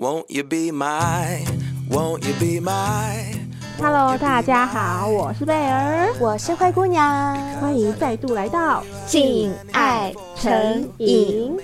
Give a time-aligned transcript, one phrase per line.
[0.00, 1.44] Won't you be my,
[1.90, 3.34] won't you be my?
[3.80, 11.58] Hello，大家好，我是贝儿，我是灰姑娘，欢迎再度来到性爱成瘾。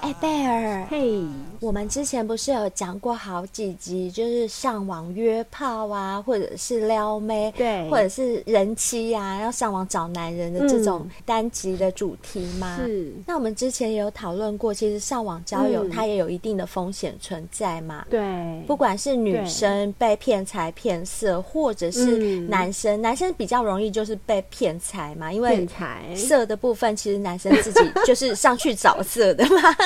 [0.00, 1.24] 哎，贝儿，嘿。
[1.62, 12.78] 我们之前不是有讲过好几集，就是上网约炮啊，或者是撩妹，对，或者是人妻呀、啊，要上网找男人的这种单集的主题吗？
[12.80, 13.12] 嗯、是。
[13.28, 18.04] 那我们之前也有讨论过，其实上网交友它也有一定的风险存在嘛。
[18.10, 18.64] 对、嗯。
[18.66, 25.64] 不管是女生被骗财骗色，或者是男生，男生比较容易就是被骗财嘛，因为
[26.16, 29.76] 色的部分其实男生自己就是上去找色的嘛。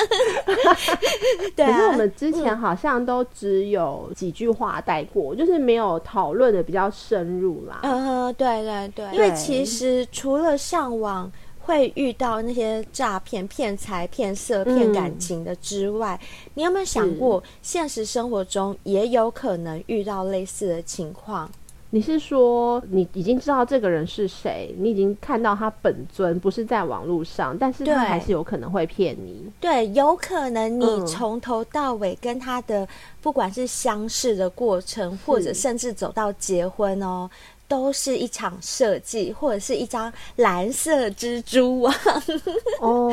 [1.55, 1.66] 对。
[1.67, 7.79] 可是我们之前好像都只有几句话带过，嗯、就是没有讨论的比较深入啦。
[7.83, 9.05] 嗯，对对对。
[9.13, 21.49] 因为其实除了上网会遇到那些诈骗、骗财、骗色、骗感情的之外，嗯、你有没有想过，现实生活中也有可能遇到类似的情况？
[21.89, 29.49] 你是说你已经知道这个人是谁，你已经看到他本尊不是在网络上，但是他还是有可能会骗你。
[29.59, 32.87] 对，有可能你从头到尾跟他的
[33.21, 37.29] 不管是相识的过程，或者甚至走到结婚哦。
[37.67, 41.93] 都是一场设计，或者是一张蓝色蜘蛛网。
[42.79, 43.11] 哦，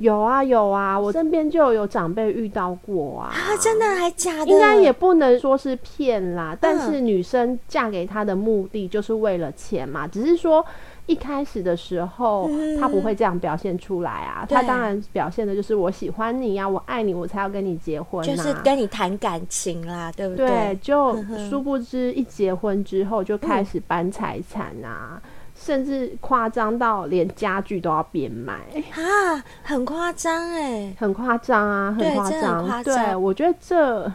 [0.00, 3.34] 有啊有啊，我身边就有长辈遇到过啊。
[3.34, 4.46] 啊，真的还假的？
[4.46, 10.64] 应该也不能说是骗啦，嗯，但是女生嫁给他的目的就是为了钱嘛，只是说。
[11.06, 14.44] 一开始的时候，嗯、他不会这样表现出来啊。
[14.48, 18.26] 他当然表现的就是我喜欢你呀、啊，我爱你，我才要跟你结婚、啊。
[18.26, 20.46] 就是跟你谈感情啦，对不对？
[20.46, 21.16] 对，就
[21.48, 28.54] 殊不知一结婚之后就开始搬财产啊，嗯、甚至夸张到连家具都要变卖
[28.92, 32.82] 啊，很夸张哎，很夸张啊，很夸张。
[32.82, 34.12] 对，我觉得这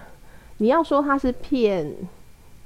[0.58, 1.96] 你要说他是骗。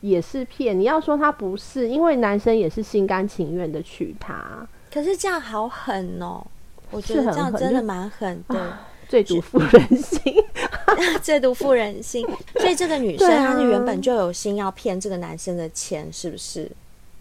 [0.08, 4.68] 也是骗，你要说他不是，因为男生也是心甘情愿的娶她。
[4.94, 6.48] 可是这样好狠哦、喔，
[6.92, 8.78] 我觉得这样真的蛮狠的，
[9.10, 10.22] 最毒妇人心，
[11.24, 12.24] 最毒妇人心。
[12.60, 16.72] 所以这个女生她是原本就有心要骗这个男生的钱，是不是？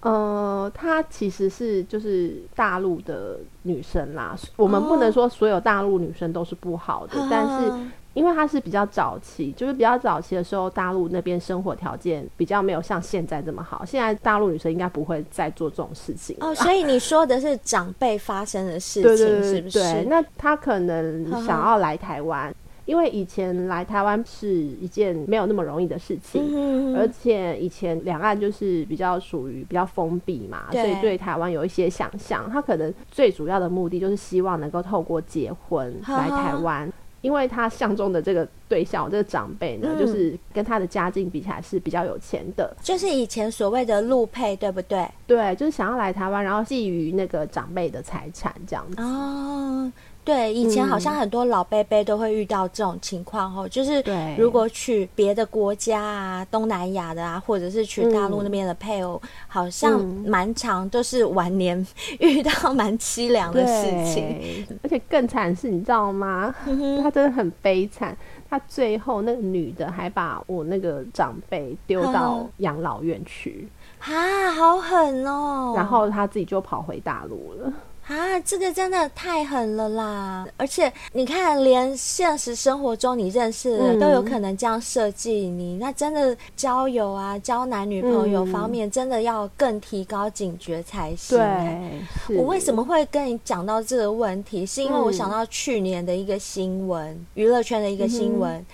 [0.01, 4.37] 呃，她其实是就是大陆的女生啦。
[4.57, 7.73] 我们不能说所有大陆女生都是不好的，哦、但是。
[8.15, 13.85] 因为他是比较早期，就是比较早期的时候，大陆那边生活条件比较没有像现在这么好。
[13.85, 16.55] 现在大陆女生应该不会再做这种事情哦。
[16.55, 19.79] 所以你说的是长辈发生的事情，是不是？
[19.79, 22.55] 对，那他可能想要来台湾，
[22.85, 32.49] 因为以前来台湾是一件没有那么容易的事情，而且以前两岸就是比较属于比较封闭嘛，所以对台湾有一些想象。
[32.49, 36.89] 他可能最主要的目的就是希望能够透过结婚来台湾。
[37.25, 45.09] 因为他相中的这个对象，这个长辈呢，嗯、就是跟他的家境比起来是比较有钱的，就是以前所谓的陆配，对不对？
[45.27, 49.01] 对，就是想要来台湾，然后觊觎那个长辈的财产这样子。
[49.01, 49.91] 哦。
[50.25, 54.03] 对，以前好像很多老伯伯都会遇到这种情况哦，嗯、就是
[54.39, 61.87] 如果娶别的国家啊，东南亚的啊，或者是去大陆那边的配偶，嗯、好像蛮长都是晚年
[62.21, 66.55] 遇到蛮凄凉的事情，而且更惨是，你知道吗？
[66.67, 68.17] 嗯、他真的很悲惨，
[68.49, 73.69] 他最后那个女的还把我那个长辈丢到养老院去，
[74.01, 75.75] 啊，好狠哦！
[75.77, 77.73] 然后他自己就跑回大陆了。
[78.07, 80.47] 啊，这个真的太狠了啦！
[80.59, 91.39] 而且你看，连现实生活中你认识的都有可能这样设计你，嗯、那真的交友啊、交男女朋友方面，真的要更提高警觉才行。
[91.39, 94.67] 对，我为什么会跟你讲到这个问题？
[94.67, 98.55] 是因为我想到去年的一个新闻，娱乐圈的一个新闻。
[98.55, 98.67] 嗯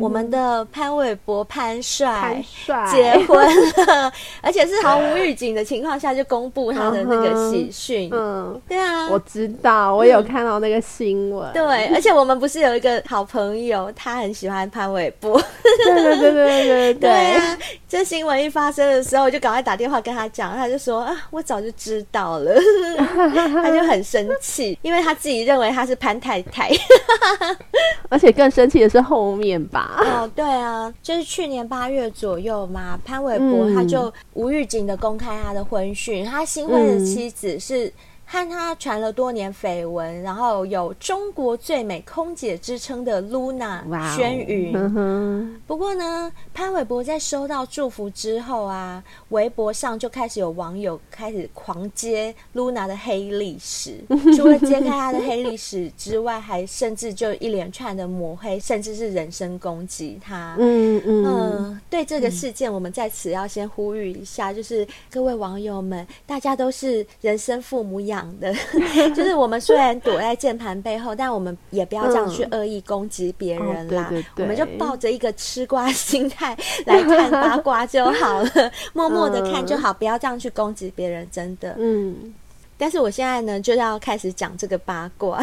[0.00, 2.42] 我们的潘玮柏潘帅
[2.90, 3.38] 结婚
[3.86, 8.10] 了，而且是毫无预警的情况下就公布他的那个喜讯。
[8.12, 11.52] 嗯，对啊，我知道，我有看到那个新闻。
[11.52, 15.40] 对，而且我们不是有一个好朋友，他很喜欢潘玮柏。
[15.84, 17.58] 对对对对对对 对啊！
[17.88, 22.54] 这新闻一发生的时候，我就赶快打电话跟他讲，他就说啊，我早就知道了。
[23.62, 26.70] 他就很生气，因为他自己认为他是潘太太。
[28.08, 29.85] 而且更生气的是后面吧。
[29.86, 37.92] 哦，对啊，就是去年八月左右嘛，潘玮柏他就无预警的公开他的婚讯，嗯、他新婚的妻子是
[38.26, 43.82] 和她传了多年绯闻，然后有中国最美空姐之称的 Luna
[44.14, 44.72] 轩云。
[45.66, 53.98] 不过呢，潘玮柏在收到祝福之后啊，微博上就开始有网友开始狂揭 Luna 的黑历史，
[54.36, 60.56] 除了揭开她的黑历史之外，还甚至就一连串的抹黑，甚至是人身攻击她。
[60.58, 68.54] 嗯嗯嗯，对这个事件，我们在此要先呼吁一下，就是各位网友们，大家都是人生父母养的，
[69.14, 74.06] 就是我们虽然躲在键盘背后，但我们也不要这样去恶意攻击别人啦。
[74.10, 78.50] 嗯哦、对对对，我们就抱着一个吃瓜心态来看八卦就好了，
[78.94, 81.74] 默默的看就好，不要这样去攻击别人，真的。
[81.78, 82.34] 嗯。
[82.78, 85.40] 但是我现在呢，就要开始讲这个八卦，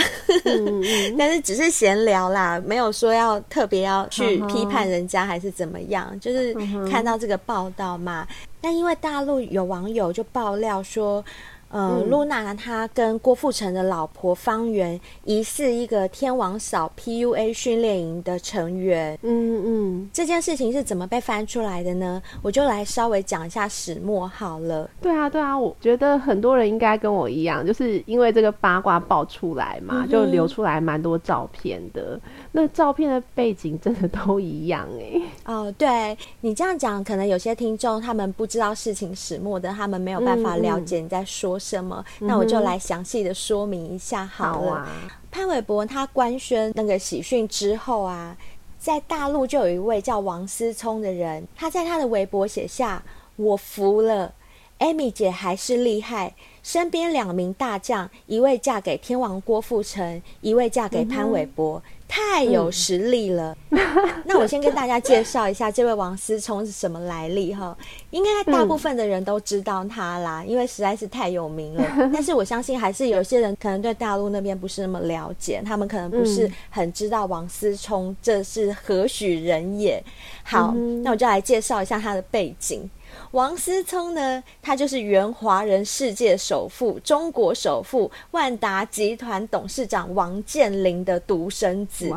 [1.17, 6.53] 但是只是闲聊啦，没有说要特别要去批判人家还是怎么样，嗯、就是
[6.87, 8.27] 看到这个报道嘛。
[8.61, 11.25] 那因为大陆有网友就爆料说。
[11.73, 19.17] 呃，露娜她跟郭富城的老婆方圆疑似一个天王嫂 PUA 训练营的成员。
[19.23, 22.21] 嗯嗯，这件事情是怎么被翻出来的呢？
[22.43, 24.87] 我就来稍微讲一下始末好了。
[25.01, 32.19] 对啊，对啊，我觉得很多人应该跟我一样，就是因为这个八卦爆出来嘛，嗯、就流出来蛮多照片的。
[32.55, 35.19] 那照片的背景真的都一样哎。
[35.45, 42.05] 哦，对你这样讲，可能有些听众他们不知道事情始末的，他们没有办法了解你在说什么。
[42.21, 44.71] 嗯、那我就来详细的说明一下好了。
[44.71, 44.87] 好啊、
[45.31, 48.37] 潘玮柏他官宣那个喜讯之后啊，
[48.77, 53.01] 在大陆就有一位叫王思聪的人，他在他的微博写下
[53.35, 54.31] ：“我服了
[54.77, 56.35] ，Amy 姐还是厉害。
[56.61, 61.79] 身边两名大将，一位嫁给天王郭富城，一位嫁给潘玮柏。
[61.79, 63.57] 嗯”太有实力了。
[63.71, 63.79] 嗯、
[64.25, 67.75] 那我先跟大家介绍一下这位王思聪是什么来历哈。
[68.11, 71.83] 应该大部分的人都知道他啦，嗯、因为实在是太有名了。
[72.13, 79.99] 但是我相信还是有些人可能对大陆那边不是那么了解，他们可能不是很知道王思聪这是何许人也。
[80.43, 82.87] 好，嗯、那我就来介绍一下他的背景。
[83.31, 92.11] 王思聪呢，他就是原华人世界首富、中国首富万达集团董事长王健林的独生子.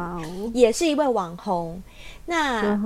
[0.53, 1.83] 也是一位网红。
[2.27, 2.79] 那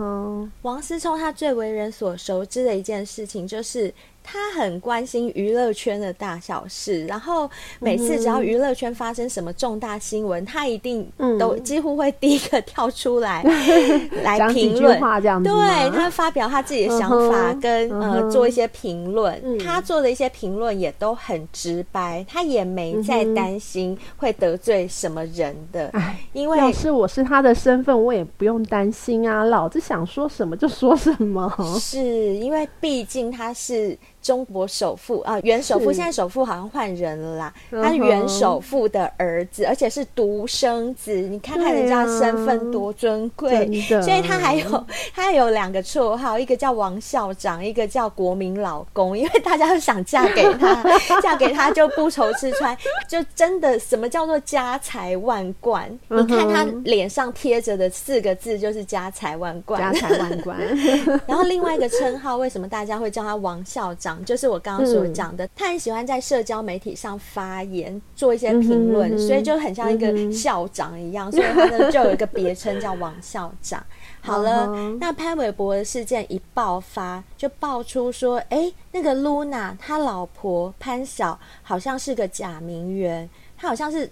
[0.63, 3.93] 王思聪他最为人所熟知的一件事情就是。
[4.33, 7.51] 他很关心娱乐圈的大小事，然后
[7.81, 15.01] 每次只要娱乐圈发生什么重大新闻，嗯、他一定都几乎会第一个跳出来、 嗯、来评论。
[15.43, 19.35] 对，他发表他自己的想法跟，呃做一些评论。
[19.43, 25.89] 嗯、他做的一些评论也都很直白，他也没在担心会得罪什么人的。
[25.93, 31.53] 唉因为要是我是他的身份，我也不用担心啊，老子想说什么就说什么。
[31.81, 31.99] 是
[32.37, 33.99] 因为毕竟他是。
[34.23, 37.55] 中国首富啊，原首富，现在首富好像换人了啦。
[37.71, 41.13] 他是原首富的儿子，而且是独生子。
[41.13, 43.65] 你看看人家身份多尊贵，
[43.95, 49.17] 啊、所以他还有 他还有两个绰号，一个叫王校长，一个叫国民老公。
[49.17, 50.83] 因为大家都想嫁给他，
[51.23, 52.77] 嫁给他就不愁吃穿，
[53.09, 55.91] 就真的什么叫做家财万贯？
[56.09, 60.59] 你看他脸上贴着的四个字就是家财万贯，家财万贯。
[61.27, 64.10] 然后另外一个称号，为什么大家会叫他王校长？
[64.25, 73.85] 就是我刚刚所讲的，嗯、他很喜欢在社交媒体上发言，做一些评论，嗯、哼所以就很像一个校长一样，嗯、所以他呢就有一个别称叫王校长。
[74.23, 74.67] 好了，
[75.01, 84.11] 那潘玮柏的事件一爆发，就爆出说，哎、欸，那个露娜他老婆潘晓好像是个假名媛，她好像是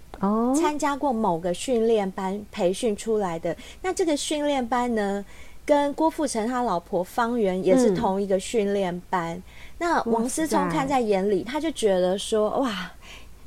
[0.55, 3.55] 参加过某个训练班培训出来的。
[3.83, 5.23] 那这个训练班呢，
[5.63, 9.35] 跟郭富城他老婆方圆也是同一个训练班。
[9.35, 9.43] 嗯
[9.79, 12.91] 那王思聪看在眼里，他就觉得说：“哇，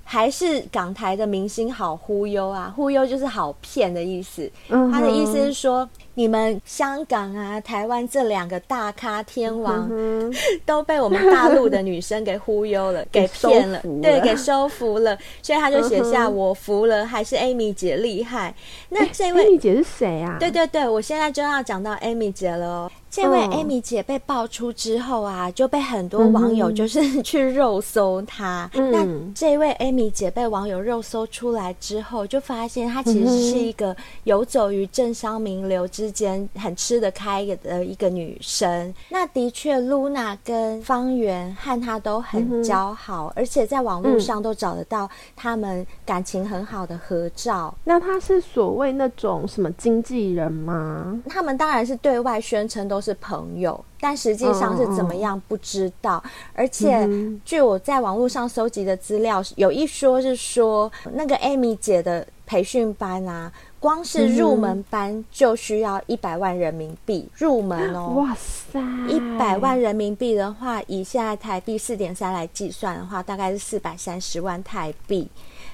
[0.02, 2.72] 还是港台的明星好忽悠啊！
[2.74, 4.50] 忽悠就是好骗的意思。
[4.68, 10.30] 他的意思是说。”你们香港啊、台湾这两个大咖天王，嗯、
[10.66, 15.16] 都被我们大陆的女生给忽悠了， 给骗了，了对，给收服了。
[15.40, 18.54] 所以他就写下：“我服了，还是 Amy 姐厉害。”
[18.90, 20.36] 那这位 Amy 姐是谁啊？
[20.38, 22.90] 对对对，我现在就要讲到 Amy 姐了哦。
[23.12, 28.71] 这位 Amy 姐被爆出之后啊，就被很多网友就是 去肉搜她。
[28.73, 38.95] 嗯、那这位 Amy 姐被网友肉搜出来之后，就发现她其实是一个游走于政商名流之间很吃得开的一个女生。
[39.11, 47.75] 那的确，Luna 跟方圆和她都很交好，而且在网络上都找得到他们感情很好的合照。
[47.85, 51.21] 那她是所谓那种什么经纪人吗？
[51.28, 53.01] 他们当然是对外宣称都。
[53.02, 56.23] 是朋友，但实际上是怎么样不知道。
[56.54, 57.09] 而且，
[57.44, 63.52] 据我在网络上搜集的资料，有一说是说，那个艾米姐的培训班啊。
[63.82, 68.14] 光是入门班就需要一百万人民币入门哦！
[68.23, 68.78] 哇塞，
[69.09, 75.28] 一百万人民币的话，以现在台币四点三来计算的话，大概是四百三十万台币，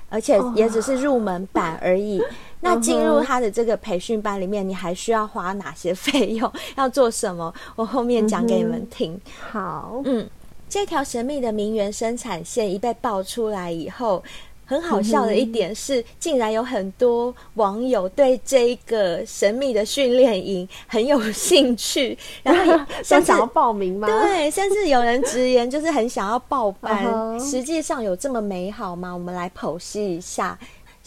[0.09, 2.19] 而且也只是入门版而已。
[2.61, 6.51] 那进入他的这个培训班里面，你还需要花哪些费用？
[6.77, 7.53] 要做什么？
[7.77, 9.21] 我后面讲给你们听。
[9.51, 10.29] 好，嗯，
[10.69, 14.23] 这条神秘的名媛生产线一被爆出来以后。
[14.71, 24.07] 很好笑的一点是，竟然有很多网友对这个神秘的训练营很有兴趣， 然后 想想要报名吗？
[24.07, 27.41] 对，甚至有人直言就是很想要报班。
[27.41, 29.11] 实际上有这么美好吗？
[29.11, 30.59] 我们来剖析一下。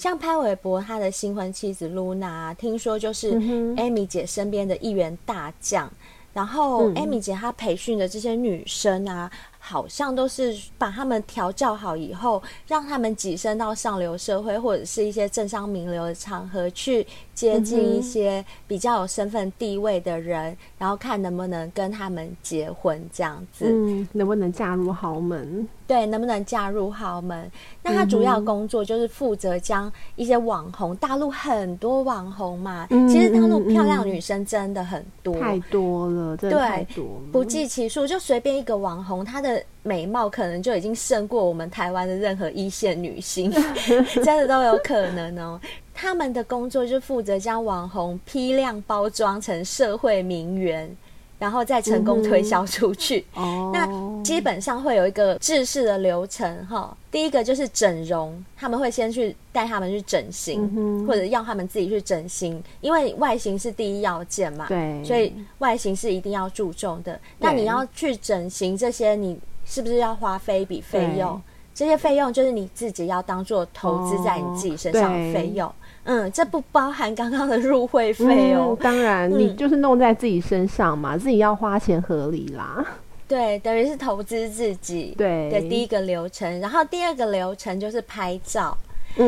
[0.01, 3.39] 像潘玮柏他的新婚妻子露娜，听说就是
[3.77, 5.87] 艾米姐身边的一员大将，
[6.33, 9.29] 然后艾米姐她培训的这些女生啊。
[9.63, 17.05] 好像都是把她们调教好以后，让他们跻身到上流社会或者是一些政商名流的场合去
[17.41, 25.67] 接近一些比较有身份地位的人，嗯、然后看能不能跟他们结婚这样子，嗯，能不能嫁入豪门？
[25.87, 27.51] 对，能不能嫁入豪门？
[27.81, 38.05] 那他主要工作就是负责将一些网红，大陆很多网红嘛，嗯、其实大陆漂亮女生真的很多，太多了，真的太多了，不计其数。
[38.05, 43.51] 就随便一个网红，她的美貌可能就已经胜过我们台湾的任何一线女星，
[44.23, 45.59] 真的都有可能哦。
[46.01, 50.97] 他们的工作就是负责将网红批量包装成社会名媛。
[51.41, 53.25] 然后再成功推销出去。
[53.35, 56.95] 嗯、 那基本上会有一个制式的流程哈。
[57.09, 64.67] 第一个就是整容，他们会先去带他们去整形，嗯、或者要他们自己去整形，因为外形是第一要件嘛。
[64.67, 67.19] 对，所以外形是一定要注重的。
[67.39, 71.41] 那你要去整形这些，你是不是要花费一笔费用？
[71.73, 75.67] 这些费用就是你自己要当做投资在你自己身上的费用。
[75.67, 78.77] 哦嗯，这不包含刚刚的入会费哦。
[78.81, 82.83] 当然，你就是弄在自己身上嘛，自己要花钱合理啦。
[83.27, 85.13] 对，等于是投资自己。
[85.17, 88.77] 对的第一个流程，然后第二个流程就是拍照。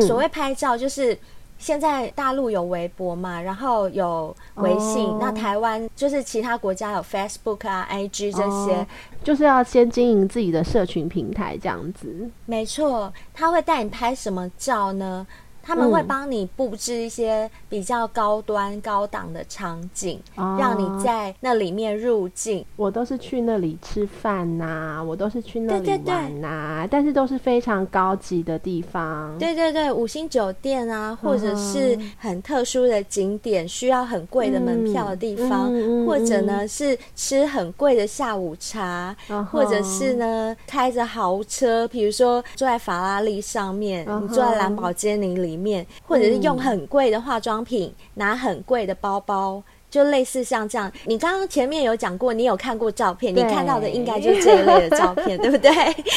[0.02, 1.16] 所谓拍照，就是
[1.58, 8.86] 现在大陆有微博嘛，然后有微信，那台湾就是其他国家有 Facebook 啊、IG 这些，
[9.22, 12.28] 就是要先经营自己的社群平台这样子。
[12.46, 15.26] 没错，他会带你拍什么照呢？
[15.64, 22.64] 他们会帮你布置一些比较高端、高档的场景，嗯、让你在那里面入境。
[22.76, 29.36] 我都是去那里吃饭呐、啊，我都是去那里玩呐、但是都是非常高级的地方。
[29.38, 45.53] 对对对，五星酒店啊，或者是很特殊的景点，需要很贵的门票的地方，嗯、或者呢是吃很贵的下午茶，嗯、或者是呢开着豪车，比如说坐在法拉利上面，嗯、你坐在兰博基尼里。
[45.54, 50.90] 里面，或者是用很贵的化妆品，嗯、拿很贵的包包，就类似像这样。
[51.06, 55.70] 你刚刚前面有讲过，你有看过照片，你看到的应该就是这一类的照片， 对不对？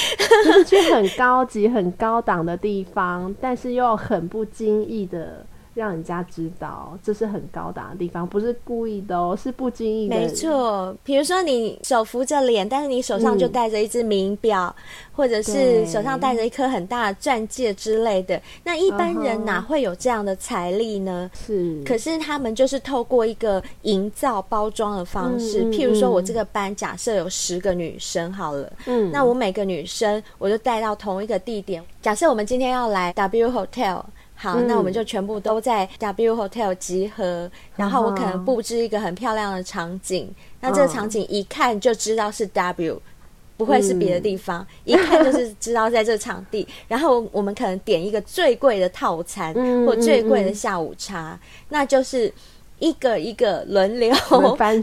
[0.65, 5.46] 就很高级、很高档的地方，但是又很不经意的。
[5.77, 10.15] 让人家知道这是很高档的地方，不是故意的哦，是不经意的。
[10.15, 18.41] 没错，比如说你手扶着脸，但是你手上就戴着一只名表，嗯、或者是手上戴着一颗很大的钻戒之类的。
[18.63, 21.29] 那一般人哪会有这样的财力呢？
[21.46, 34.01] 是，可是他们就是透过一个营造包装的方式，嗯、譬如说我这个班假设有十个女生好了，嗯，那我每个女生我就带到同一个地点，假设我们今天要来 W Hotel。
[34.39, 40.27] 好，嗯、那我们就全部都在 W Hotel 集合，然后我可能布置一个很漂亮的场景。
[40.27, 43.01] 嗯、那这个场景一看就知道是 W，、嗯、
[43.58, 46.67] 不会是别的地方，嗯、一看就是知道在这场地。
[46.88, 51.39] 然后我们可能点一个最贵的套餐，嗯、或最贵的下午茶，嗯、
[51.70, 52.32] 那就是
[52.77, 54.13] 一个一个轮流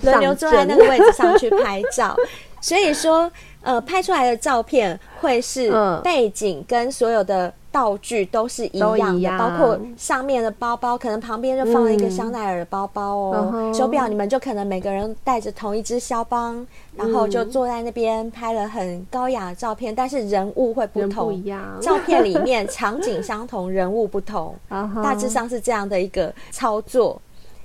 [0.02, 2.16] 轮流坐在那个位置上去拍照。
[2.60, 3.30] 所以说，
[3.62, 5.70] 呃，拍出来的照片会是
[6.02, 7.54] 背景跟所有的。
[7.74, 13.50] 道具都是一样的，包括上面的包包，可能旁边就放了一个香奈儿的包包哦。
[13.52, 21.60] 嗯、手表你们就可能每个人带着同一只肖邦，嗯、然后就坐在那边拍了很高雅的照片，但是人物会不同，不一样。
[21.80, 24.54] 照片里面场景相同，人物不同，
[25.02, 27.20] 大致上是这样的一个操作。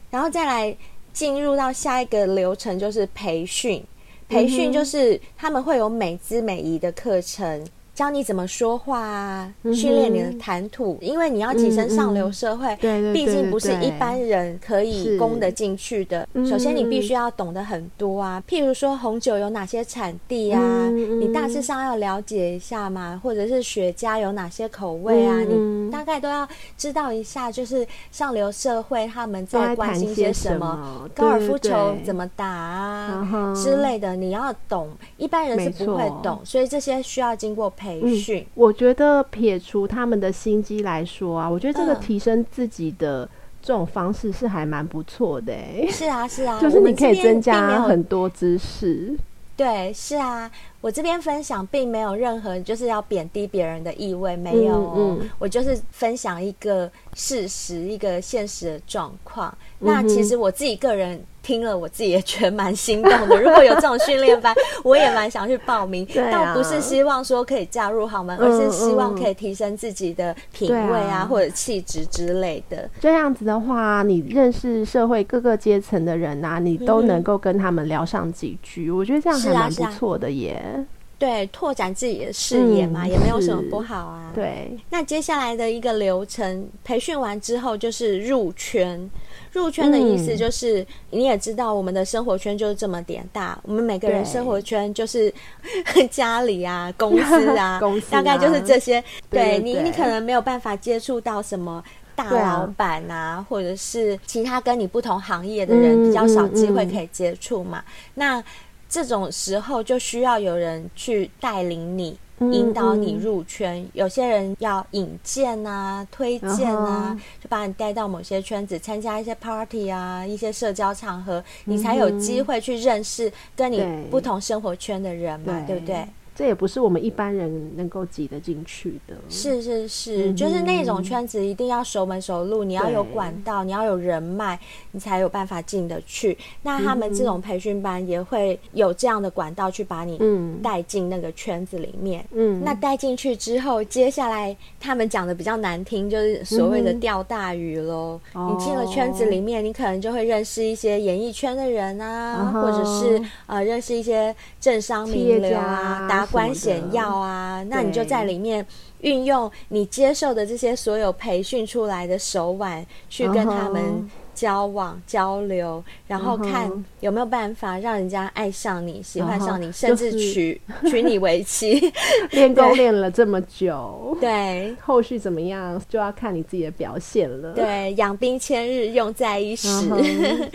[0.09, 0.75] 然后再来
[1.13, 3.85] 进入到下一个流程，就是培训。
[4.27, 7.63] 培训就是他们会有美姿美仪的课程。
[7.99, 16.25] 教你怎么说话啊，训练你的谈吐，因为你要跻身上流社会，对对，毕竟不是一般人可以攻得进去的。
[16.49, 34.87] 首先，你必须要懂得很多啊，譬如说红酒有哪些产地啊，你大致上要了解一下嘛，或者是雪茄有哪些口味啊，你大概都要知道一下，就是上流社会他们在关心些什么，高尔夫球怎么打啊之类的，你要懂，
[35.17, 38.45] 一般人是不会懂，所以这些需要经过培训。
[38.55, 43.29] 我觉得撇除他们的心机来说啊，我觉得这个提升自己的
[43.61, 45.53] 这种方式是还蛮不错的。
[45.89, 49.15] 是啊，是啊， 就是你可以增加很多知识。
[49.55, 50.49] 对，是啊，
[50.81, 59.55] 我这边分享并没有任何就是要贬低别人的意味，没有，嗯嗯，我就是分享一个事实，一个现实的状况。
[59.79, 61.21] 那其实我自己个人。
[61.49, 63.35] 听了我自己也觉得蛮心动的。
[63.41, 64.53] 如果有这种训练班，
[64.83, 66.07] 我也蛮想去报名。
[66.31, 72.87] 倒不是希望说可以加入豪门，而是希望可以提升自己的品味啊，或者气质之类的。
[72.99, 78.91] 这样子的话，你认识社会各个阶层的人啊，你都能够跟他们聊上几句。
[78.91, 80.85] 我觉得这样还蛮不错的耶。
[81.19, 84.31] 对，拓展自己的视野嘛，也没有什么不好啊。
[84.33, 84.75] 对。
[84.89, 89.11] 那接下来的一个流程，培训完之后就是入圈。
[89.51, 93.59] 入圈的意思就是，你也知道，我们的生活圈就是这么点大。
[93.63, 95.33] 我们每个人生活圈就是
[96.09, 99.03] 家里 啊、公司啊，大概就是这些。
[99.29, 101.83] 对你，你可能没有办法接触到什么
[102.15, 107.83] 大老板啊，或者是其他跟你不同行业的人，比较少机会可以接触嘛。
[108.13, 108.41] 那
[108.89, 112.17] 这种时候就需要有人去带领你。
[112.53, 126.07] 引导你入圈，有些人要引荐啊、推荐啊，就把你带到某些圈子，参加一些 party 啊、一些社交场合，你才有机会去认识跟你不同生活圈的人嘛，对不对？
[126.39, 129.13] 这也不是我们一般人能够挤得进去的。
[129.27, 134.57] 是是是，就是那种圈子一定要熟门熟路，你要有管道，你要有人脉，
[134.93, 136.37] 你才有办法进得去。
[136.61, 140.17] 那他们这种培训班也会有这样的管道去把你
[140.63, 142.25] 带进那个圈子里面。
[142.31, 148.17] 嗯，那带进去之后，接下来他们讲的比较难听，就是所谓的钓大鱼喽。
[148.33, 156.28] 你进了圈子里面，你可能就会认识一些演艺圈的人啊，或者是呃认识一些政商名流啊，打。
[156.31, 158.65] 关险要啊，那你就在里面
[159.01, 164.09] 运用你接受的这些所有培训出来的手腕，去跟他们
[164.39, 166.71] 交往交流，然后看
[167.01, 171.91] 有没有办法让人家爱上你、喜欢上你，甚至娶 娶你为妻。
[172.31, 177.51] 练功练了这么久，对，后续怎么样就要看你自己的表现了。
[177.51, 179.67] 对，养兵千日，用在一时，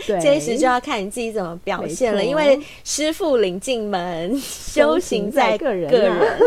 [0.07, 2.25] 这一时就要看你自己怎么表现了。
[2.25, 5.91] 因为师傅领进门，修行在个人。
[5.91, 6.39] 个 人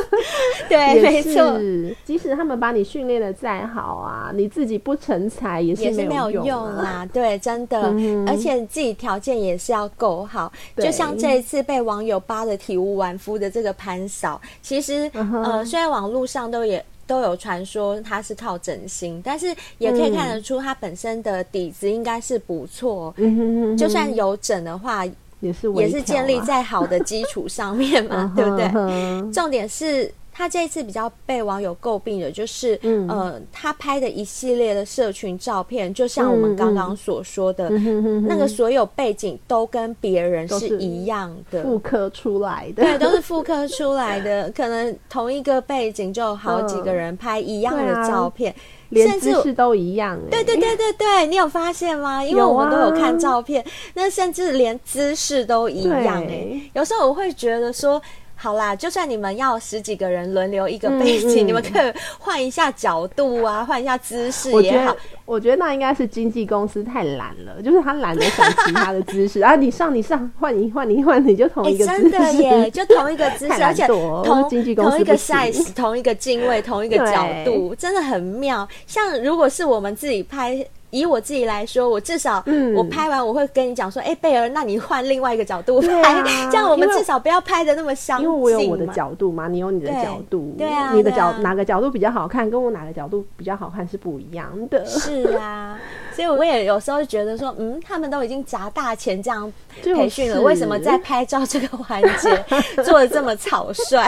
[0.68, 1.56] 对，没错。
[2.04, 7.08] 即使他们把你训练的再好啊，你自己不成才也是没有用啊。
[7.12, 7.27] 对。
[7.28, 10.50] 对，真的，嗯、而且自己条件也是要够好。
[10.76, 23.12] 就像这一次被网友扒的体无完肤的这个潘嫂，其实、呃，虽然网络上都也都有传说她是靠整形，但是也可以看得出她本身的底子应该是不错。
[23.18, 25.04] 嗯、哼哼哼就算有整的话，
[25.40, 29.32] 也是也是建立在好的基础上面嘛， 对不对？
[29.32, 30.10] 重点是。
[30.38, 44.48] 他这一次比较被网友诟病的，就是，嗯、呃，他拍的一系列的社群照片，就像我们刚刚所说的，嗯、那个所有背景都跟别人是一样的，复刻出来的，对，都是复刻出来的。
[44.54, 48.54] 可能同一个背景就有好几个人拍一样的照片，
[48.90, 50.16] 连姿势都一样。
[50.30, 52.24] 对对对对对，你有发现吗？
[52.24, 56.22] 因为我们都有看照片，啊、那甚至连姿势都一样。
[56.22, 58.00] 哎对，有时候我会觉得说。
[58.40, 64.96] 好啦，就算你们要十几个人轮流一个背景，嗯、你们可以换一下角度啊，换一下姿势也好。
[65.24, 69.56] 我觉得那应该是经纪公司太懒了，就是他懒得想其他的姿势 啊。
[69.56, 71.90] 你上你上，换你换你换，你就同一个姿势。
[71.90, 78.66] 欸、真的耶， 就同一个姿势，而且同经纪公司同一个 size，同一个 镜位，同一个角度，真的很妙。
[78.86, 80.64] 像如果是我们自己拍。
[80.90, 82.42] 以我自己来说，我至少
[82.74, 88.26] 我拍完我会跟你讲说，哎、嗯，贝儿，那你换另外一个角度拍，啊、 这样我们至少不要拍的那么相近。
[88.26, 94.84] 因为我有我的角度嘛，你有你的角度，对，对啊，你的角、啊、哪个角度比较好看，跟我哪个角度比较好看是不一样的。
[94.86, 95.78] 是啊，
[96.14, 102.44] 所以我也有时候觉得说，嗯，他们都已经砸大钱这样培训了，就是、为什么在拍照这个环节
[102.82, 104.00] 做的这么草率？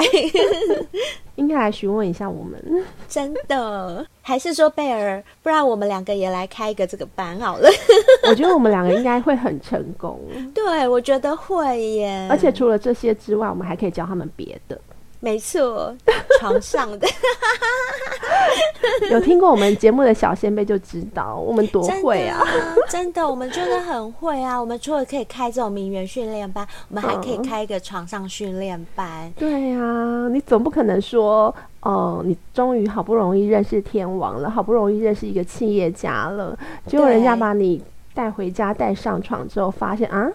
[1.41, 2.63] 应该来询问一下我们，
[3.09, 4.07] 真的。
[4.23, 7.69] 还是说贝尔，不然我们两个也来开一个这个班好了。
[8.29, 10.21] 我觉得我们两个应该会很成功。
[10.55, 12.29] 对，我觉得会耶。
[12.31, 14.79] 而且除了这些之外，我们还可以教他们别的。
[15.21, 15.95] 没错，
[16.39, 17.07] 床上的。
[19.11, 22.43] 有听过我们节目的小先辈就知道，我们多会啊！
[22.89, 24.59] 真的，我们真的很会啊！
[24.59, 29.27] 我们除了可以开这种名媛训练班，我们还可以开一个床上训练班。
[29.27, 37.83] 嗯、对呀、啊，你总不可能说，哦、呃，你终于好不容易认识天王了，好不容易认识一个企业家了，结果人家把你
[38.15, 40.31] 带回家带上床之后，发现啊。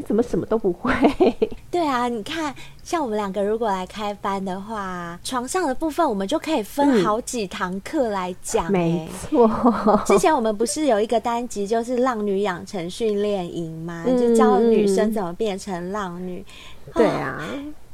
[0.00, 0.94] 你怎么什么都不会？
[1.70, 8.70] 对啊，你看，像我们两个如果来开班的话，床上的部分我们就可以分好几堂课来讲、欸。
[8.72, 14.04] 没错，之前我们不是有一个单集，就是浪女养成训练营吗？
[14.06, 16.42] 嗯、就教女生怎么变成浪女。
[16.94, 17.44] 对啊。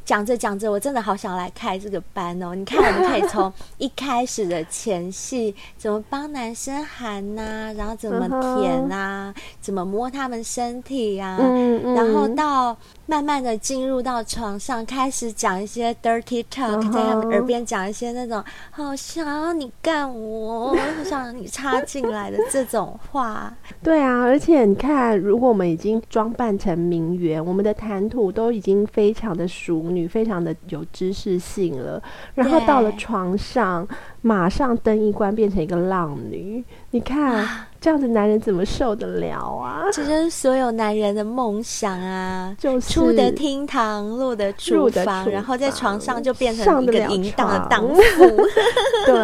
[0.06, 2.54] 讲着讲着，我真的好想来开这个班哦！
[2.54, 12.74] 你看，我们可以从 一开始的前戏，怎么帮男生含呐、啊，然后怎么舔啊，怎么摸他们身体啊，嗯嗯、然后到。
[13.08, 16.90] 慢慢的进入到床上，开始讲一些 dirty talk，、uh.
[16.90, 18.42] 在他们耳边讲一些那种
[18.72, 23.54] 好想要你干我，好想你插进来的这种话。
[23.80, 32.02] 对啊，而且你看，如果我们已经装扮成名媛，我们的谈吐都已经非常的淑女，非常的有知识性了，
[32.34, 33.88] 然后到了床上，
[34.20, 36.62] 马上灯一关，变成一个浪女。
[36.90, 37.48] 你看。
[37.78, 39.84] 这样子男人怎么受得了啊？
[39.92, 42.52] 这就是所有男人的梦想啊！
[42.58, 48.24] 就是出得厅堂，入得厨房，然后在床上就变成一个淫荡的荡妇。
[49.06, 49.14] 对，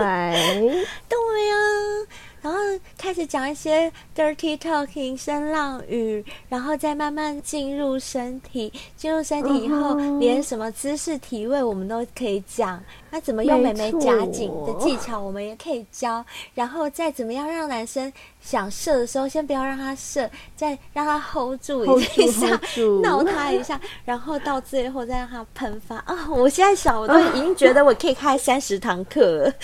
[1.09, 2.07] 对呀、啊。
[2.43, 2.59] 然后
[2.99, 8.73] 开始讲一些 dirty talking 声浪语，然后再慢慢进入身体。
[8.97, 10.19] 进入身体以后，uh.
[10.19, 12.83] 连什么姿势体位我们都可以讲。
[13.12, 16.25] 那怎么用美眉夹紧的技巧，我们也可以教。
[16.55, 21.85] 然后再怎么样让男生想射的时候，先不要让他射，再让他 hold 住
[22.16, 22.59] 一下，
[23.03, 25.96] 闹他一下，然后到最后再让他喷发。
[25.96, 26.35] 啊、哦！
[26.35, 29.53] 我现在想，我都已经觉得我可以开三十堂课了。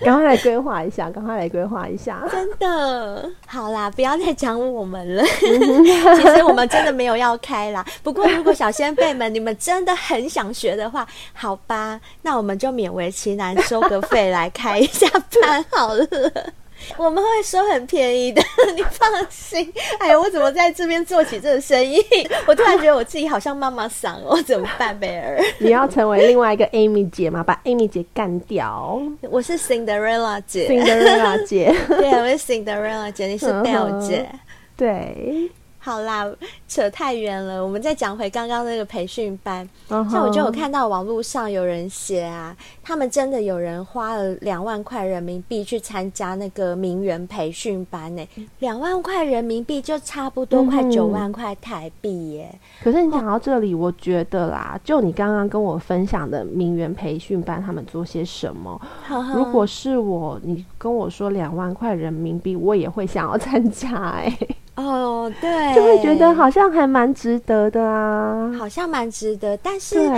[0.00, 2.22] 赶快来规划一下，赶快来规划一下。
[2.30, 5.24] 真的，好啦，不要再讲我们了。
[5.40, 7.82] 其实我们真的没有要开啦。
[8.02, 15.08] 不过如果小仙贝们你们真的很想学的话，好吧，那我们就勉为其难收个费来开一下
[15.42, 16.06] 班好了。
[16.96, 18.42] 我们会收很便宜的，
[18.74, 19.72] 你放心。
[20.00, 22.04] 哎呀，我怎么在这边做起这个生意？
[22.44, 25.40] 我突然觉得我自己好像妈妈桑哦，怎么办，贝儿？
[25.60, 27.44] 你要成为另外一个 Amy 姐吗？
[27.44, 29.00] 把 Amy 姐干掉。
[29.30, 34.28] 我是 Cinderella 姐，Cinderella 姐， 对，我是 Cinderella 姐，你是 Belle 姐，
[34.76, 35.48] 对。
[35.84, 36.24] 好啦，
[36.68, 39.68] 扯太远了，我们再讲回刚刚那个培训班。
[39.88, 40.10] Uh huh.
[40.12, 48.24] 像我就有看到网络上有人写啊，他们真的有人花了两万块人民币去参加那个名媛培训班呢。
[48.60, 52.48] 两万块人民币就差不多快九万块台币耶。
[52.52, 59.34] 嗯、可是你讲到这里，我觉得啦，就你刚刚跟我分享的名媛培训班，他们做些什么？Uh huh.
[59.34, 64.38] 如果是我，你跟我说两万块人民币，我也会想要参加哎。
[64.74, 69.54] 哦，oh, 对，就会觉得好像还蛮值得的啊，好像蛮值得。
[69.58, 70.10] 但是，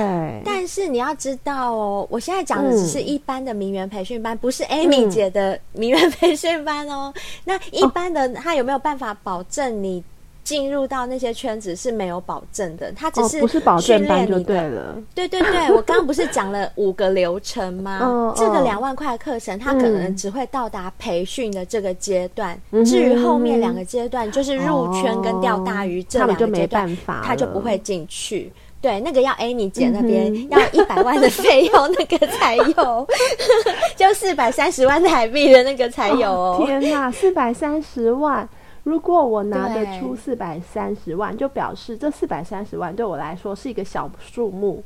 [0.45, 7.13] 但是你要知道哦，我现在讲的只是一般的名媛培训班，嗯、不是 Amy 姐的名媛培训班哦。
[7.17, 10.03] 嗯、那一般的，他有没有办法保证你？
[10.45, 14.95] 进入到那些圈子是没有保证的，他只是不是保证班就对了。
[15.15, 18.33] 对对对，我刚刚不是讲了五个流程吗？
[18.37, 28.53] 这个两万块课程，他可能只会到达培训的这个阶段，至于后面两个阶段，就是入圈跟钓大鱼这两个阶段，他就不会进去。
[28.83, 33.09] 对，那个要 Amy 姐那边要一百万的费用，那个才有，
[33.97, 36.63] 就四百三十万台币的那个才有哦。
[36.67, 38.47] 天哪，四百三十万！
[38.85, 44.83] 如果我拿得出四百三十万，就表示这四百三十万对我来说是一个小数目。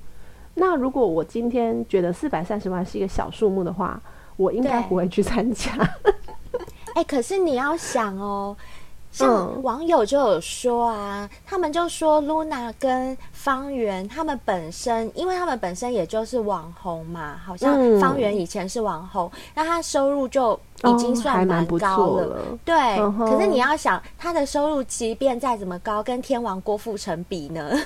[0.55, 4.01] 那如果我今天觉得四百三十万是一个小数目的话，
[4.37, 5.71] 我应该不会去参加。
[6.95, 8.57] 哎、欸，可是你要想哦。
[9.19, 22.23] 像网友就有说啊，嗯、他们就说露娜跟方圆他们本身，因为他们本身也就是网红嘛，好像方圆以前是网红，那、嗯、他收入就已经算蛮高了。
[22.23, 27.77] 哦、了对，嗯、可是你要想，他的收入即便再怎么高，跟天王郭富城比呢？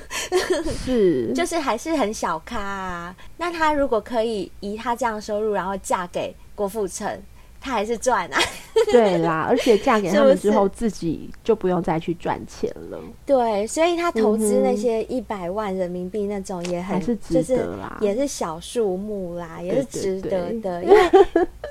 [0.85, 3.17] 是， 就是还是很小咖啊。
[3.39, 7.23] 那他如果可以以他这样的收入，然后嫁给郭富城。
[7.63, 8.39] 他还是赚啊，
[8.91, 12.99] 对啦，而且嫁给他们之后，自己就不用再去赚钱了。
[13.25, 20.83] 对，所以他投资那些一百万人民币那种也很，还是值得啦，也是小数目啦，也是值得的。
[20.83, 20.99] 因为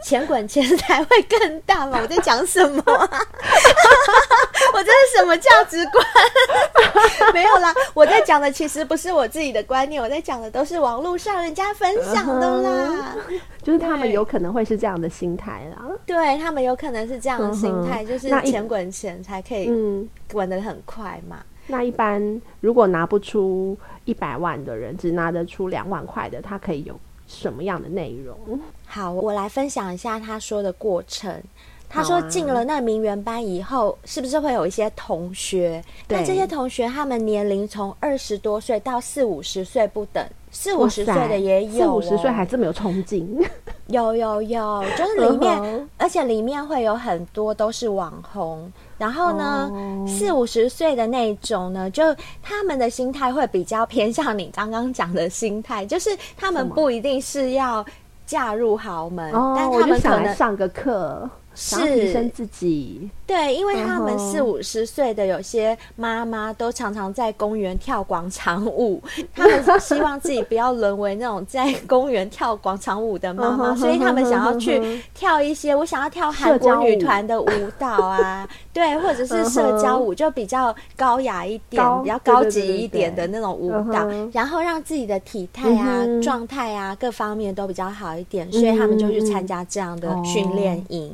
[0.03, 1.99] 钱滚钱才会更大嘛？
[2.01, 3.19] 我在讲什么啊？
[4.73, 6.05] 我这是什么价值观？
[7.33, 13.15] 没有啦，我在讲的其实不是我自己的观念，我在讲的都是网络上人家分享的啦。
[13.63, 15.89] 就是他们有可能会是这样的心态啦。
[16.05, 19.71] 对，他们有可能是这样的心态，就是钱滚钱才可以
[20.31, 21.37] 滚得很快嘛。
[21.67, 28.59] 那一般如果拿不出一百万的人，只拿得出两万块的，他可以有什么样的内容？
[28.85, 31.41] 好，我来分享一下他说的过程。
[31.93, 35.83] 他说进了那名媛班以后，是不是会有一些同学？
[36.07, 43.39] 那这些同学他们年龄从二十多岁到四五十岁不等，四五十岁的也有，四五十岁还这么有冲劲。
[43.87, 48.71] 有有有，就是里面，而且里面会有很多都是网红。
[48.97, 49.71] 然后呢，
[50.07, 52.03] 四五十岁的那种呢，就
[52.43, 57.83] 他们的心态会比较偏向你刚刚讲的心态，就是他们不一定是要
[58.25, 61.29] 嫁入豪门，但他们可能上个课。
[61.53, 69.01] 是提升自己，对，因为他们四五十岁的有些妈妈都常常在公园跳广场舞，
[69.33, 91.13] 他们希望自己不要沦为那种在公园跳广场舞的妈妈，所以他们想要去跳一些，我想要跳韩国女团的舞蹈啊，对，或者是社交舞，就比较高雅一点、比较高级一点的那种舞蹈，然后让自己的体态啊、状态啊各方面都比较好一点，所以他们就去参加这样的训练营。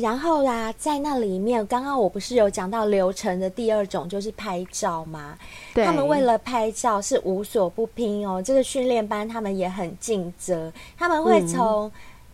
[0.00, 5.36] 嗯，然后啦，在那里面，刚刚我不是有讲到流程的第二种就是拍照吗？
[5.74, 8.42] 对，他们为了拍照是无所不拼哦。
[8.42, 11.86] 这个训练班他们也很尽责，他们会从。
[11.86, 11.92] 嗯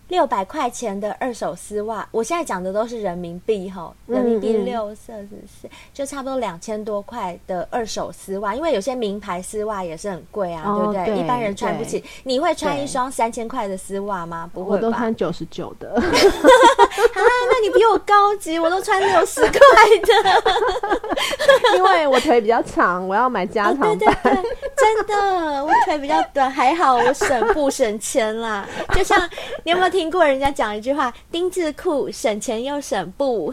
[0.09, 5.69] 六百块钱的二手丝袜，我现在讲的都是人民币哈，人民币六色是不是？
[5.92, 11.07] 就差不多两千多块的二手丝袜，因为有些名牌丝袜也是很贵啊，哦、对不对？
[11.07, 12.05] 对，一般人穿不起。
[12.23, 14.49] 你会穿一双三千块的丝袜吗？
[14.55, 14.87] 不会吧？
[14.87, 15.90] 我都穿九十九的。
[15.99, 16.03] 啊，
[17.16, 20.42] 那你比我高级，我都穿六十块的。
[21.77, 23.90] 因为我腿比较长，我要买加长版。
[23.90, 24.42] 哦、对对对，
[24.77, 28.64] 真的，我腿比较短，还好我省不省钱啦。
[28.92, 29.21] 就像
[29.64, 29.96] 你有没有？
[29.97, 33.51] 听过人家讲一句话：“丁字裤省钱又省布。”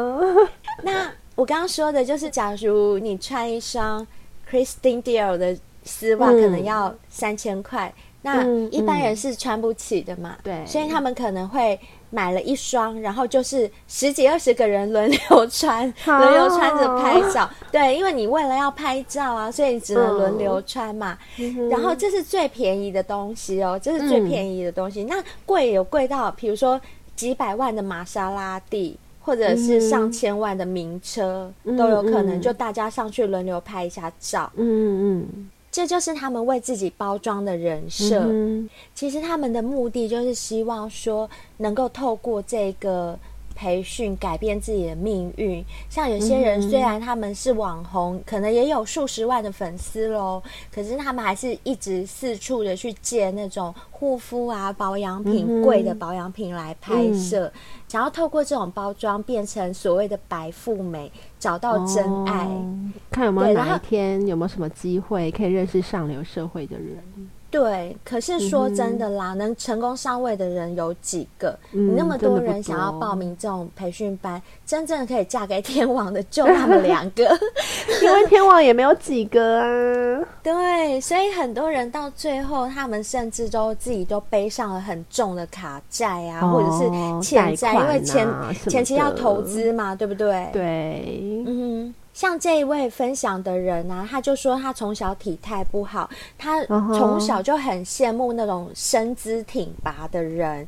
[0.82, 4.06] 那我刚刚说的就是，假如你穿一双
[4.50, 10.38] Christian Dior 的丝袜，可能要三千块，嗯、那一般人是穿不起的嘛？
[10.42, 11.78] 对、嗯，所以他们可能会。
[12.10, 17.48] 买了一双，然后就是十几二十个人轮流穿， 轮流穿着拍照。
[17.70, 21.16] 对，因为你为了要拍照啊，所以你只能轮流穿嘛。
[21.38, 25.04] 嗯、然后这是最便宜的东西哦，这是最便宜的东西。
[25.04, 26.80] 嗯、那贵有贵到，比如说
[27.14, 32.40] 几百万的玛莎拉蒂，或者是上千万的名车、嗯、都有可能。
[32.40, 34.50] 就大家上去轮流拍一下照。
[34.56, 35.50] 嗯嗯。
[35.70, 38.24] 这就是他们为自己包装的人设。
[38.26, 43.18] 嗯、其实他们的目的就是希望说，能够透过这个
[43.60, 45.62] 培训改变自己的命运。
[45.90, 50.42] 像有些人虽然他们是网红，嗯、可能也有数十万的粉丝喽，
[50.72, 57.52] 可是他们还是一直四处的去借那种护肤啊、保养品、嗯、贵的保养品来拍摄，嗯、
[57.86, 61.12] 想要透过这种包装变成所谓的白富美。
[61.38, 67.02] 找到真爱，哦，看有没有哪一天有没有什么机会可以认识上流社会的人。
[67.50, 71.50] 对，可是说真的啦，嗯、能成功上位的人有几个？
[71.72, 77.24] 嗯、你那么多人想要报名这种培训班，真正可以嫁给天王的就他们两个，
[78.02, 80.26] 因为天王也没有几个啊。
[80.42, 88.28] 对，所以很多人到最后，他们甚至都自己都背上了很重的卡债啊，哦、或者是欠债，啊、因为前
[88.68, 90.48] 前期要投资嘛，对不对？
[90.52, 91.92] 对，嗯。
[92.12, 100.66] 像这一位分享的人呢、啊，他就说他从小体态不好，他从小就很羡慕那种身姿挺拔的人。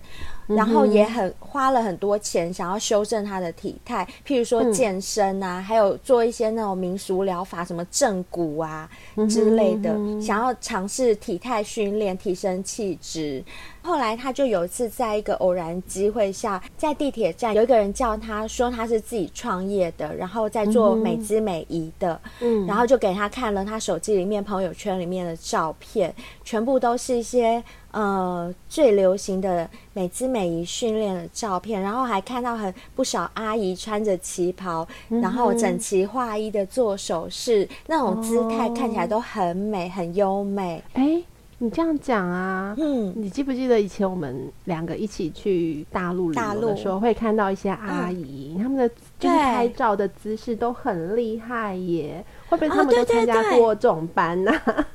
[0.48, 8.90] 然后也很花了很多钱，想要修正他的体态，譬如说健身啊，嗯、还有做一些那种民俗疗法，什么正骨啊
[9.30, 13.42] 之类的，嗯、哼想要尝试体态训练，提升气质。
[13.82, 26.14] 后来他就有一次在一个偶然机会下，在地铁站有一个人叫他说他是自己创业的，然后在做美姿美仪的，嗯，然后就给他看了他手机里面朋友圈里面的照片，
[26.44, 27.62] 全部都是一些。
[27.92, 40.82] 呃，最流行的美姿美仪训练的照片，然后还看到很不少阿姨穿着旗袍，然后整齐划一的做手势，那种姿态看起来都很美，哦、很优美。
[40.94, 41.22] 哎，
[41.62, 52.24] 你这样讲啊，嗯，你记不记得以前我们两个一起去大陆旅游的时候，会看到一些阿姨，他、嗯、们的就是拍照的姿势都很厉害耶？
[52.48, 54.86] 会不会他们都参加过这种班呢、啊？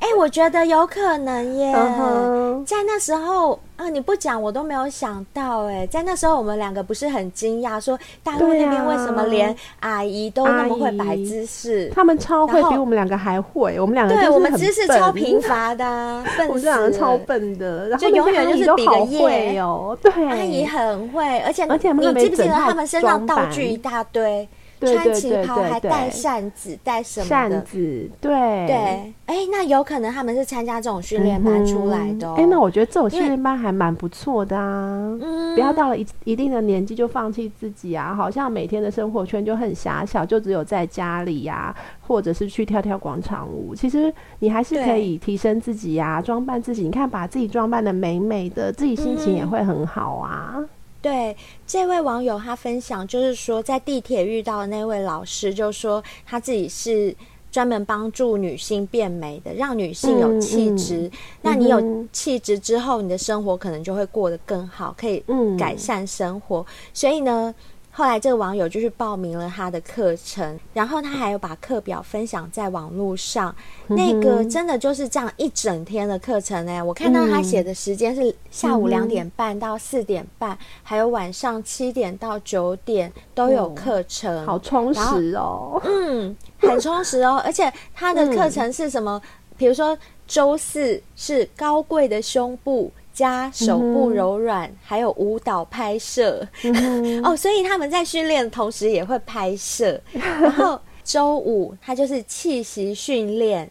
[0.00, 2.64] 哎，哎，我觉得有可能耶，uh huh.
[2.64, 3.58] 在那时候。
[3.78, 3.88] 啊！
[3.88, 11.88] 你不讲我都没有想到哎，在那时候我们两个不是很惊讶，说大陆那边为什么连阿姨都那么会摆姿势？
[11.94, 13.78] 他们超会，比我们两个还会。
[13.78, 16.48] 我们两个对我们姿势超贫乏的，笨死。
[16.48, 19.96] 我们两个超笨的，就永远就是比个耶哦。
[20.02, 24.48] 对，阿姨很会，而且而且你记不记得他们身上道具一大堆？
[24.80, 27.28] 穿旗袍还带扇子，带什么的？
[27.28, 28.30] 扇子，对
[28.66, 29.12] 对。
[29.26, 32.32] 哎，那有可能他们是参加这种训练班出来的。
[32.34, 35.18] 哎，那我觉得这种训练班还蛮不错的啊。
[35.20, 41.74] 嗯，不要到了一一定的年纪就放弃自己啊，好像每天的生活圈就很狭小，就只有在家里呀，
[42.06, 43.74] 或者是去跳跳广场舞。
[43.74, 46.82] 其实你还是可以提升自己呀，装扮自己。
[46.82, 50.58] 你看，把自己装扮的美美的，自己心情也会很好啊。
[51.00, 57.14] 对，这位网友他分享，就是说在地铁遇到的那位老师，就说他自己是
[57.50, 61.02] 专门帮助女性变美的，让女性有气质。
[61.02, 61.10] 嗯嗯、
[61.42, 65.22] 那你有气质之后，你的生活可能就会过得更好，可以
[65.58, 66.58] 改善生活。
[66.60, 67.54] 嗯、所以呢。
[67.98, 73.52] 后来这个网友就去报名了他的课程，然后他还有把课表分享在网络上。
[73.88, 76.80] 嗯、那个真的就是这样一整天的课程呢。
[76.80, 85.82] 我看到他写的时间是下午两点半到四点半，嗯、还有晚上七点到九点都有课程，哦，好充实哦。
[85.84, 87.42] 嗯，很充实哦。
[87.44, 89.20] 而且他的课程是什么？
[89.56, 92.92] 比如说周四是高贵的胸部。
[93.18, 100.00] 加手部柔软，嗯、还有舞蹈拍摄、嗯、哦，所以他们在训练的同时也会拍摄。
[100.12, 103.68] 然后周五他就是气息训练，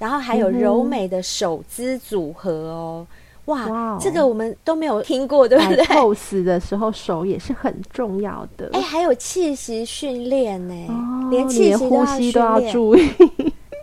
[0.00, 3.06] 然后还有柔美的手姿组合哦。
[3.44, 8.68] 哇，哇这个我们都没有听过，对不对？pose 的时候手也是很重要的。
[8.72, 13.08] 哎，还有气息训练呢，哦、连气息呼吸都要注意。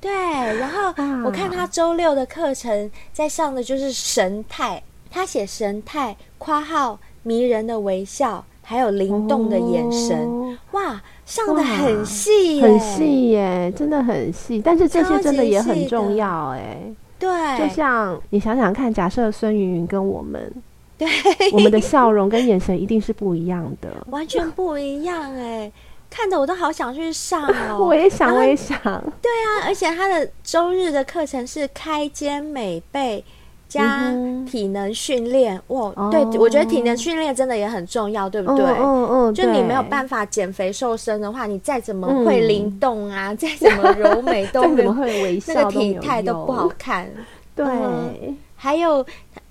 [0.02, 0.94] 对，然后
[1.26, 4.84] 我看他周六的课程在上的就是神态。
[5.10, 14.62] 他写神态、括号迷人的微笑，还有灵动的眼神，哦、哇，上的很细，很细耶，真的很细。
[14.64, 16.78] 但是这些真的也很重要哎，
[17.20, 20.54] 对，就像你想想看，假设孙云云跟我们，
[20.98, 21.08] 对，
[21.54, 25.72] 我们的笑容跟眼神一定是不一样的，完全不一样哎，
[26.10, 28.78] 看得我都好想去上哦， 我也想，我也想，
[29.22, 33.24] 对啊，而且他的周日的课程是开肩美背。
[33.68, 34.14] 加
[34.46, 38.66] 体能训练，哇，对，我觉得体能训练真的也很重要，对不对？
[38.66, 47.10] 嗯嗯，就你没有办法减肥瘦身的话，你再怎么会灵动啊， 再怎么柔美，都 怎么会微笑，那个体态都不好看。
[47.56, 47.66] 对，
[48.56, 49.06] 还有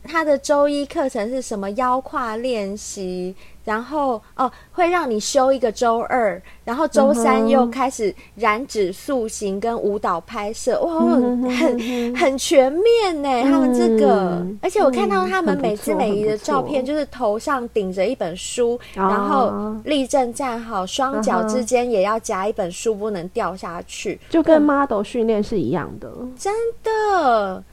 [0.07, 1.71] 他的周一课程是什么？
[1.73, 3.35] 腰胯练习。
[3.66, 11.11] 然后哦，会让你休一个周二，然后周三又开始燃脂塑形跟舞蹈拍摄，哇，
[11.51, 13.42] 很很全面呢。
[13.42, 26.09] 他们这个，而且我看到他们美姿美仪的照片，就是头上顶着一本书，然后立正站好，双脚之间也要夹一本书，不能掉下去，就跟 model 训练是一样的。
[26.38, 27.64] 真的，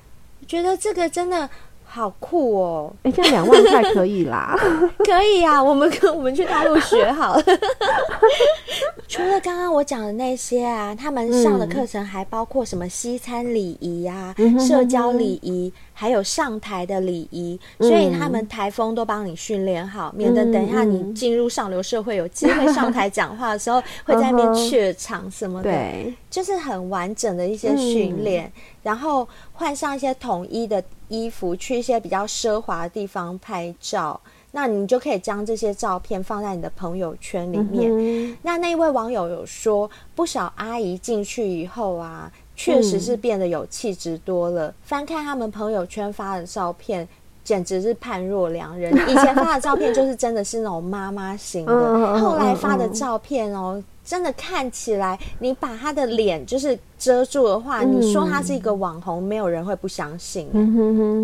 [0.41, 1.47] 我觉得这个真的。
[1.95, 2.91] 好酷哦！
[3.03, 4.57] 哎，这样两万块可以啦，
[5.05, 7.43] 可以啊，我们跟我们去大陆学好了。
[9.07, 28.51] 除了刚刚我讲的那些啊，他们上的课程还包括什么西餐礼仪啊、嗯、社交礼仪，还有上台的礼仪，嗯、所以他们台风都帮你训练好，嗯、免得等一下你进入上流社会有机会上台讲话的时候，会在那边怯场什么的，对，就是很完整的一些训练，嗯、
[28.83, 34.19] 然后换上一些统一的衣服，去一些比较奢华的地方拍照。
[34.55, 37.91] 那你就可以将这些照片放在你的朋友圈里面。
[37.91, 44.67] 嗯、那那一位网友有说，不少阿姨进去以后啊，确实是变得有气质多了。
[44.67, 47.07] 嗯、翻看他们朋友圈发的照片，
[47.43, 48.93] 简直是判若两人。
[48.93, 53.83] 以前发的照片就是真的是那种妈妈型的，嗯、后来发的照片哦。
[54.05, 60.45] 真的看起来，你把他的脸就是遮住的话，嗯、你说他是一个网红，没有人会不相信。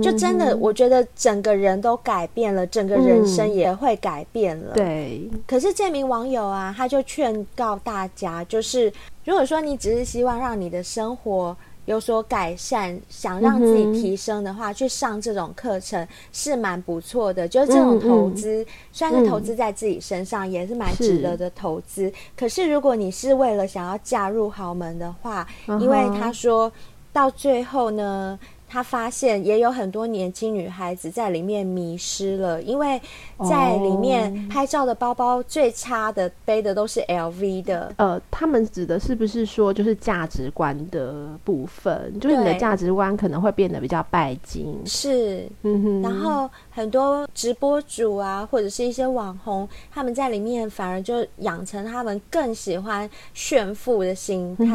[0.01, 4.71] 就真的，我觉得整个人都改变了，整个人生也会改变了。
[4.75, 5.29] 嗯、对。
[5.45, 8.89] 可是这名网友啊，他就劝告大家，就是
[9.25, 11.53] 如果说你只是希望让你的生活。
[11.89, 17.47] 有所改善，想让自己提升的话，嗯、去上这种课程是蛮不错的。
[17.47, 22.03] 就是这种投资，虽然、是投资在自己身上，嗯、也是蛮值得的投资。
[22.03, 26.71] 是可是如果你是为了想要嫁入豪门的话，嗯、因为他说
[27.11, 28.37] 到最后呢，
[28.69, 33.01] 他发现也有很多年轻女孩子在里面迷失了，因为
[33.49, 37.91] 在里面拍照的包包最差的背的都是 LV 的。
[37.97, 42.17] 呃，他们指的是不是说就是价值观的部分？
[42.19, 44.79] 就是你的价值观可能会变得比较拜金。
[44.85, 46.01] 是，嗯哼。
[46.03, 54.65] 然后很多直播主啊，或者是一些网红，他们在里面反而就养成他们更喜欢炫富的心态。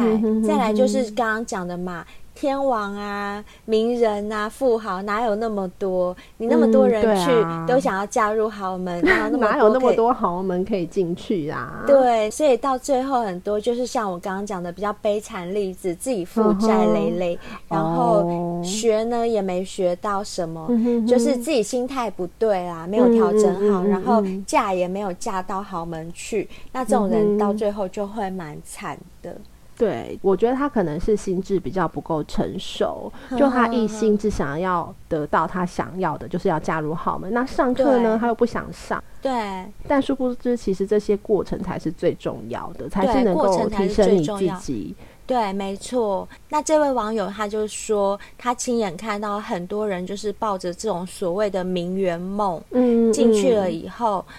[0.45, 2.05] 再来就是刚刚讲的嘛。
[2.35, 6.15] 天王啊，名人啊，富豪哪有那么多？
[6.37, 11.83] 你那么多人去，嗯啊、都想要嫁入豪门，哪 有哪有那么多豪门可以进去啊？
[11.87, 29.37] 对，所以到最后很多就是像我刚刚讲的比较悲惨例子，自己负债累累，嗯、然后学呢也没学到什么，嗯、就是自己心态不对啊，没有调整好，嗯、然后嫁也没有嫁到豪门去，嗯、那这种人到最后就会蛮惨的。
[29.77, 37.33] 对，我觉得他可能是心智比较不够成熟， 就他一心只想要得到他想要的，就是要嫁入豪门。
[37.33, 39.03] 那上课呢，他又不想上。
[39.21, 44.95] 对，但殊不知，其实这些过程才是最重要的，才是能够提升你自己。
[45.27, 46.27] 对，没错。
[46.49, 54.23] 那这位网友他就说，他亲眼看到很多人就是抱着这种所谓的名媛梦，嗯，进去了以后。
[54.29, 54.33] 嗯，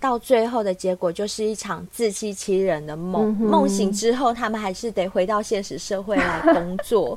[0.00, 3.32] 到最后的结果就是一场自欺欺人的梦。
[3.36, 7.16] 梦、嗯、醒之后，他们还是得回到现实社会来工作。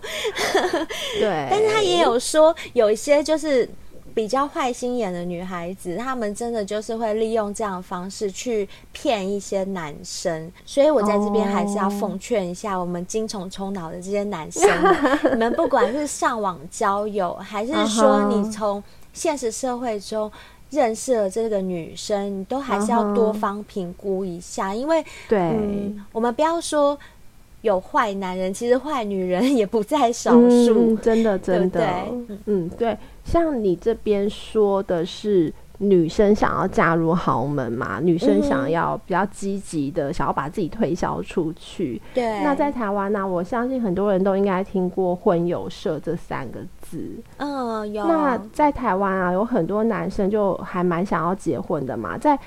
[1.19, 3.67] 对， 但是他也有说，有一些就是
[4.13, 10.51] 比较坏心眼的女孩子，她们真的就是会利用这样的方式去骗一些男生。
[10.63, 14.63] 所以我在这边还是要奉劝一下我们精虫充脑的这些男生，
[15.33, 20.31] 你们不管是上网交友，还是说你从现实社会中。
[20.75, 24.75] 认识了这个女生，你都还是要多方评估一下，uh.
[24.75, 26.95] 因为对、嗯，我们不要说
[27.61, 35.51] 有坏男人，其实坏女人也不在少数、嗯，真的真的，对嗯，对，像你这边说的是。
[35.79, 37.99] 女生想要嫁入豪门嘛？
[38.01, 42.01] 女生想要比较积极的，嗯、想要把自己推销出去。
[42.13, 42.41] 对。
[42.41, 43.27] 那在台湾呢、啊？
[43.27, 47.21] 我相信很多人都应该听过婚友社这三个字。
[47.37, 48.05] 嗯，有。
[48.05, 52.37] 那在台湾啊，有很多男生就还蛮想要结婚的嘛，在。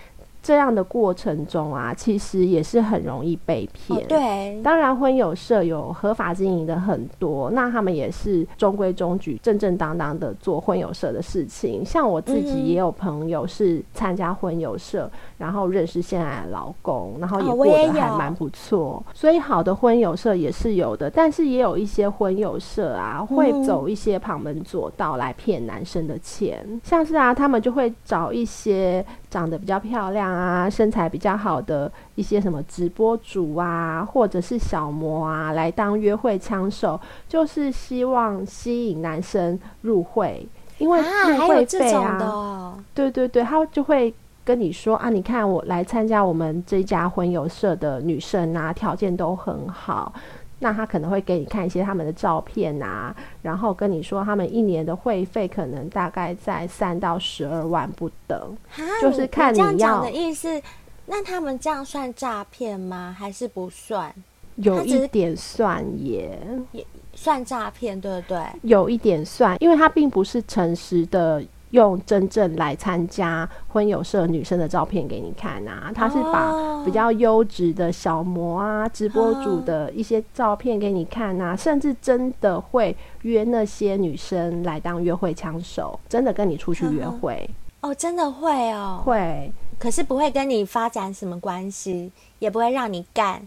[0.48, 4.00] 这样的过程中啊，其实也是很容易被骗。
[4.00, 11.84] 哦、对，当然婚友社有合法经营的很多，那他们也是中规中矩、正正当当的做婚友社的事情。
[11.84, 18.78] 像我自己也有朋友是参加婚友社，嗯、然后认识现在的老公，然后也过得还蛮不错。
[18.78, 26.64] 哦、所以好的婚友社也是有的，但是也有一些婚友社啊，会走一些旁门左道来骗男生的钱。
[26.66, 29.04] 嗯、像是啊，他们就会找一些。
[29.30, 36.98] 长得比较漂亮啊，身材比较好的一些什么直播主啊，或者是小模啊，来当约会枪手，
[37.28, 40.46] 就是希望吸引男生入会，
[40.78, 44.12] 因为入会费啊，对对对，他就会
[44.44, 50.12] 跟你说啊，你看我来参加我们这家婚友社的女生啊，条件都很好。
[50.60, 60.60] 那他可能会给你看一些他们的照片啊，然后跟你说他们一年的会费可能大概在三到十二万不等，哈就是看你要你这样讲的意思。
[61.06, 63.14] 那他们这样算诈骗吗？
[63.18, 64.14] 还是不算？
[64.56, 66.38] 有一点算也
[66.72, 66.84] 也
[67.14, 68.40] 算诈骗，对不对？
[68.62, 71.42] 有一点算，因为他并不是诚实的。
[71.70, 87.48] 用真正来参加婚友社女生的照片给你看啊，他是把比较优质的小模啊、直播主的一些照片给你看啊，甚至真的会约那些女生来当约会枪手，真的跟你出去约会。
[87.80, 92.10] 哦，真的会哦，会，可是不会跟你发展什么关系，
[92.40, 93.46] 也不会让你干，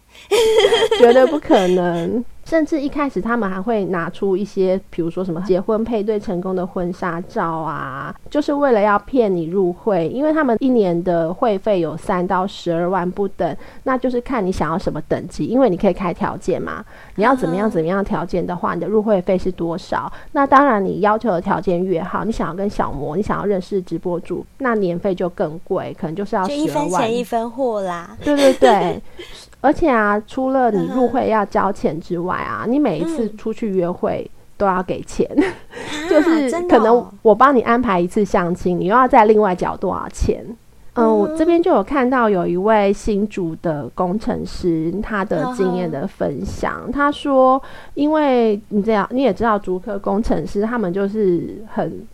[0.97, 2.23] 绝对不可能。
[2.45, 16.83] 甚至一开始他们还会拿出一些，比如说什么结婚配对成功的婚纱照啊，就是为了要骗你入会，因为他们一年的会费有三到十二万不等，那就是看你想要什么等级，因为你可以开条件嘛，
[17.15, 20.11] 你要怎么样怎么样条件的话，你的入会费是多少？
[20.33, 26.65] 那当然你要求的条件越好，你想要跟小魔，你想要认识直播主，那年费就更贵，可能就是要十二万。
[26.65, 28.17] 就一分钱一分货啦。
[28.23, 29.01] 对对对。
[29.61, 40.43] 而且啊，除了你入会要交钱之外啊，嗯、你每一次出去约会都要给钱，嗯、 就是可能我帮你安排一次相亲，你又要再另外缴多少钱？
[40.95, 47.61] 嗯，嗯，我这边就有看到有一位新竹的工程师，他的经验的分享，嗯、他说，
[47.93, 52.05] 因为你这样你也知道，竹科工程师他们就是很。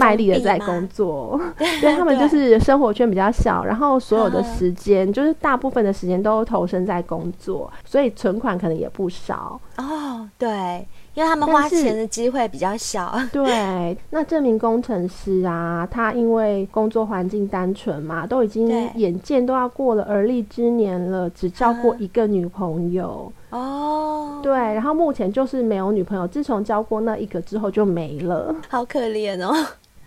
[0.00, 9.60] 卖力的在工作， 对，他们就是生活圈比较小，然后所有的时间就是大部分的时间都投身在工作，所以存款可能也不少。
[9.76, 10.86] 哦，对。
[11.12, 13.12] 因为他们花钱的机会比较小。
[13.32, 23.30] 对，那这名工程师啊，他因为工作环境单纯嘛，都已经眼见都要过了而立之年了，只交过一个女朋友。
[23.50, 29.52] 哦，对，然后目前就是没有女朋友，自从交过那一个之后就没了，好可怜哦。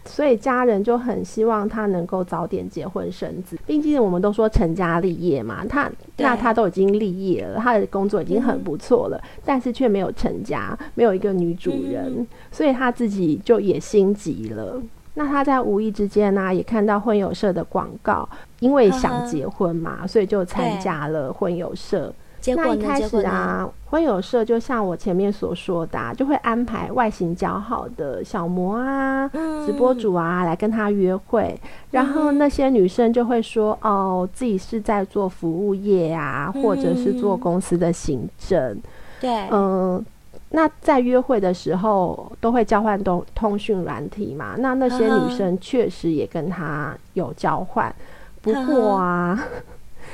[0.05, 5.65] 所以家人就很希望他能够早点结婚生子，毕竟我们都说成家立业嘛。
[5.65, 14.81] 他那他都已经立业了，他的工作已经很不错了，嗯、但是却没有成家，没有一个女主人，嗯、所以他自己就也心急了。
[15.15, 18.27] 那他在无意之间呢、啊，也看到婚友社的广告，
[18.59, 22.13] 因为想结婚嘛，呵呵所以就参加了婚友社。
[22.47, 31.57] 那一开始啊，婚友社就像我前面所说的、啊，就会安排外形较好的小模啊、嗯、直播主啊来跟他约会，
[31.91, 38.77] 然后那些女生就会说：“嗯、哦，自己是在做服务业啊，嗯、或者是做公司的行政。”
[39.21, 40.03] 对，嗯，
[40.49, 47.95] 那在约会的时候都会交换通通讯软体嘛，那那些女生确实也跟他有交换，
[48.41, 49.41] 不过啊。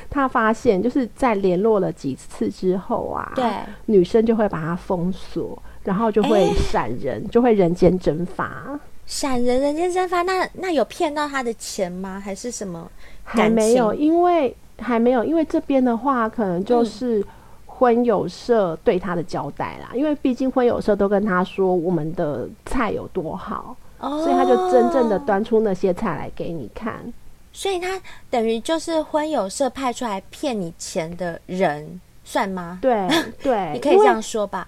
[0.10, 3.45] 他发现，就是在联络了几次之后啊，对，
[3.86, 8.80] 女生就会把他封锁，然后就会闪人，欸、就会人间蒸发。
[9.05, 12.20] 闪人，人间蒸发，那那有骗到他的钱吗？
[12.20, 12.89] 还是什么？
[13.24, 17.24] 还没有，因为还没有，因为这边的话，可能就是
[17.66, 19.89] 婚友社对他的交代啦。
[19.93, 27.14] 嗯、因为毕竟婚友社都跟他说我们的菜有多好，哦、所以他就真正的端出那些菜来给你看。
[27.60, 32.80] 所以他等于就是婚友社派出来骗你钱的人，算吗？
[32.82, 33.05] 对
[33.43, 34.66] 对， 你可以这样说吧。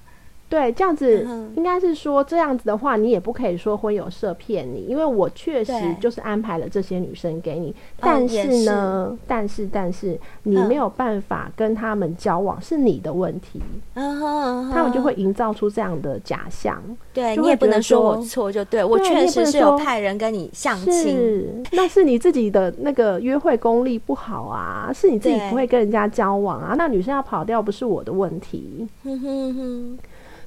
[0.52, 1.26] 对，这样子
[1.56, 13.62] 应该是说，这样子的话，你也不可以说婚友社骗你，因为我确实就是安排了这些女生给你，但是呢，但是但是你没有办法跟他们交往，是你的问题。
[13.94, 16.84] 嗯，他们就会营造出这样的假象。
[17.14, 28.86] 对，你也不能说我错，就对，我确实是有派人跟你相亲，那是你自己的那个约会功力不好啊，是你自己不会跟人家交往啊，那女生要跑掉不是我的问题。
[29.06, 30.00] 哼哼哼。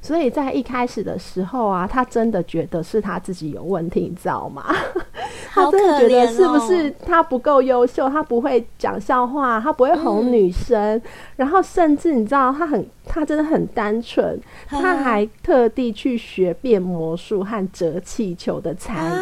[0.04, 4.62] 所以在一开始的时候啊，他真的觉得是他自己有问题，你知道吗？
[5.50, 11.02] 他真的觉得是不是他不够优秀，他不会讲笑话，他不会哄女生，嗯、
[11.36, 14.38] 然后甚至你知道，他很他真的很单纯，
[14.72, 19.18] 嗯、他还特地去学变魔术和折气球的才艺。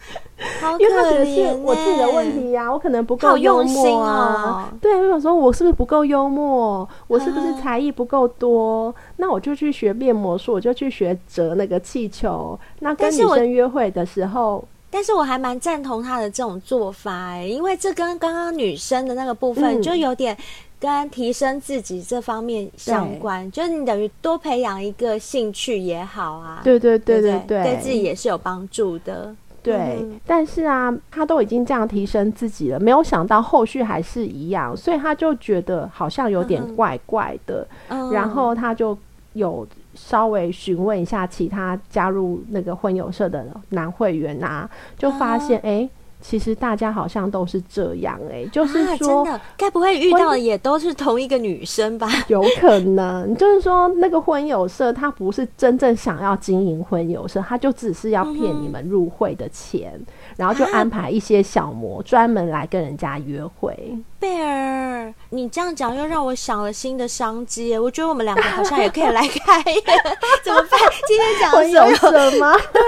[0.79, 4.69] 因为他觉得是我自己的问题呀、啊，我可能不够幽默啊。
[4.71, 6.87] 哦、对，我想说，我是不是不够幽默？
[7.07, 8.87] 我是不是才艺不够多？
[8.87, 12.57] 嗯、那我就去学变魔术，我就去学折那个气球。
[12.79, 20.35] 那跟女生约会的时候，但是我还蛮赞同他的这种做法因为这跟刚刚女生的那个部分就有点
[20.79, 26.61] 跟提升自己这方面相关，嗯、就是你等于多培养一个兴趣也好啊。
[26.63, 29.35] 对对对对对，对，对自己也是有帮助的。
[29.61, 38.97] 对，嗯、但是啊，他都已经这样提升自己了，没有想到后续还是一样，所以他就觉得好像有点怪怪的，嗯、然后他就
[39.33, 45.89] 有稍微询问一下其他加入那个婚友社的男会员啊，就发现诶
[46.21, 49.25] 其实大家好像都是这样哎、欸，就是说，
[49.55, 52.09] 该不会遇到的也都是同一个女生吧？
[52.27, 60.05] 有可能，就是说那个婚友社，他不是真正想要经营婚友社，他就只是要骗你们入会的钱，嗯、
[60.39, 63.77] 然后就安排一些小模专门来跟人家约会。
[64.17, 69.61] 贝尔，你这样讲又让我想了新的商机，我觉得我们两个好像也可以来开，
[70.41, 70.79] 怎么办？
[71.05, 72.57] 今天讲的所有什么？
[72.71, 72.81] 对，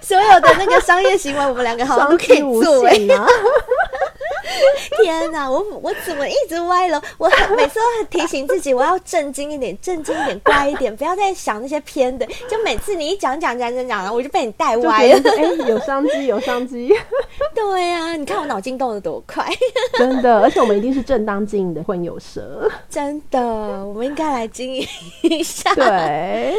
[0.00, 2.96] 所有的那个商业行为，我们两个好像都可以做哎。
[5.02, 7.02] 天哪，我我怎么一直歪了？
[7.18, 12.26] 我每次都很提醒自己，我要正经一点， 正经一点，乖一点，不要再想那些偏的。
[12.48, 15.30] 就每次你一讲讲讲讲讲，我就被你带歪了。
[15.36, 16.92] 哎、欸，有商机，有商机。
[17.54, 19.46] 对呀、啊，你看我脑筋动得多快，
[19.98, 24.86] 真的，而且我们一定是正当经营的婚友社，真的，我们应该来经营
[25.22, 25.74] 一下。
[25.74, 26.54] 对。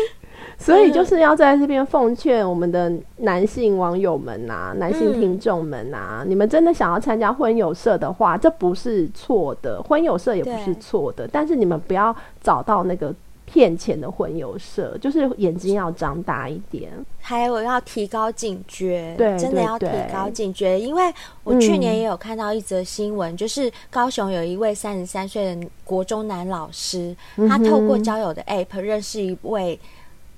[0.57, 13.13] 所以就是要在这边奉劝我们的男性网友们呐、啊，男性听众们呐、啊，嗯、你们真的想要参加婚友社的话，这不是错的，婚友社也不是错的，但是你们不要找到那个
[13.45, 29.77] 骗钱的婚友社，就是眼睛要张大一点，还有要提高警觉，对，真的要提高警觉，因为我去年也有看到一则新闻，嗯、就是高雄有一位三十三岁的国中男老师，嗯、他透过交友的 App 认识一位。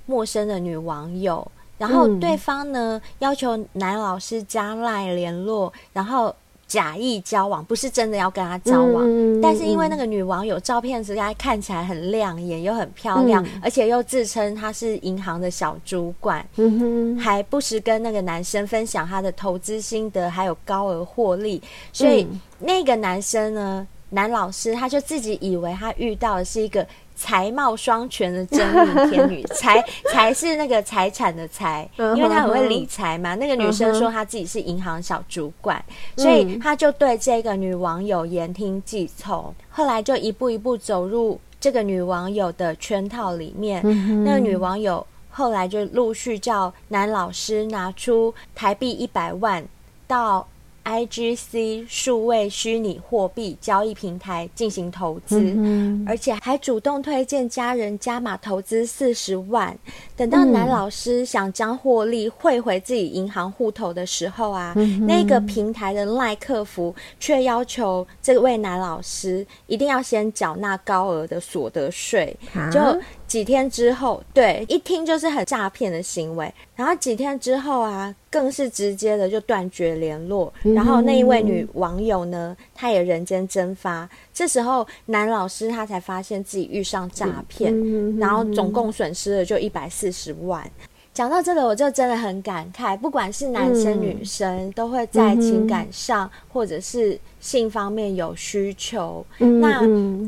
[0.07, 1.45] 陌生的女网友，
[1.77, 6.35] 然后对方呢、嗯、要求男老师加赖联络，然后
[6.65, 9.03] 假意交往，不是真的要跟他交往。
[9.05, 21.61] 嗯、但是因为那个女网友照片实在看起来很亮眼，又很漂亮，嗯、而且又自称她是银行的小主管，嗯、还不时跟那个男生分享她的投资心得，还有高额获利。
[21.93, 22.27] 所以
[22.59, 26.85] 那个男生呢，男老师他就自己以为他遇到的是一个。
[27.19, 29.83] 才貌双全的真命天女， 才
[30.13, 33.33] 才是那个财产的财，因为他很会理财嘛。
[33.33, 35.83] 那个女生说她自己是银行小主管，
[36.15, 43.81] 所以他就对这个女网友言听计从，后来就一步一步走入这个女网友的圈套里面。
[44.23, 49.67] 那个女网友后来就陆续叫男老师拿出台币一百万
[50.05, 50.47] 到。
[50.87, 59.77] IGC 数位虚拟货币交易平台进行投资，嗯、而且还主动推荐家人加码投资四十万。
[60.15, 72.79] 等到男老师想将获利汇回自己银行户头的时候啊，嗯、那个平台的赖客服却要求这位男老师一定要先缴纳高额的所得税，啊、就。
[73.27, 76.51] 几天之后，对，一听就是很诈骗的行为。
[76.75, 80.53] 然后几天之后啊，更是直接的就断绝联络。
[80.61, 84.09] 然后那一位女网友呢，她也人间蒸发。
[84.33, 87.73] 这时候男老师他才发现自己遇上诈骗，
[88.17, 90.69] 然后总共损失了就一百四十万。
[91.17, 99.25] 讲到这个，我就真的很感慨，不管是男生女生，都会在情感上或者是性方面有需求。
[99.39, 99.81] 那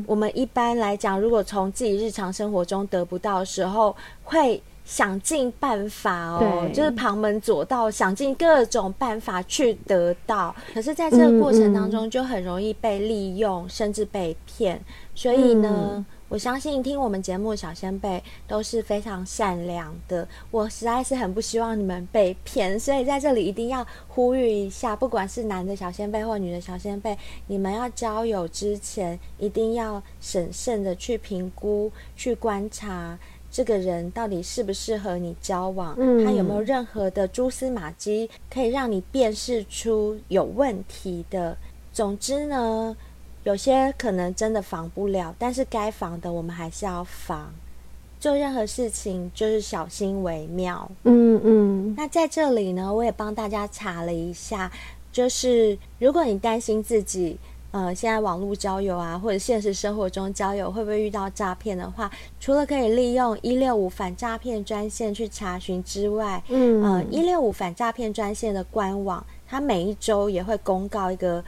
[0.04, 10.52] 我们一般来讲，如果从自己日常生活中得不到的时候，会想尽办法哦，就是旁门左道，想尽各种办法去得到。
[10.74, 14.82] 可是，在这个过程当中，就很容易被利用，甚至被骗。
[15.14, 27.18] 所以呢，我相信听我们节目的小仙贝都是非常善良的，我实在是很不希望你们被骗，所以在这里一定要呼吁一下，不管是男的小仙贝或女的小仙贝，
[27.48, 33.18] 你们要交友之前一定要审慎的去评估、去观察
[33.50, 41.58] 这个人到底适不适合你交往，他有没有任何的蛛丝马迹可以让你辨识出有问题的。
[41.92, 42.96] 总之呢。
[43.44, 47.52] 有些可能真的防不了，但是该防的我们还是要防。
[48.18, 50.90] 做任何事情就是小心为妙。
[51.04, 51.94] 嗯嗯。
[51.96, 54.70] 那在这里呢，我也帮大家查了一下，
[55.10, 57.38] 就是如果你担心自己
[57.70, 71.42] 呃现在网络交友啊，或者现实生活中交友会不会遇到诈骗的话，除了可以利用一六五反诈骗专线去查询之外，嗯呃一六五反诈骗专线的官网，它每一周也会公告一个。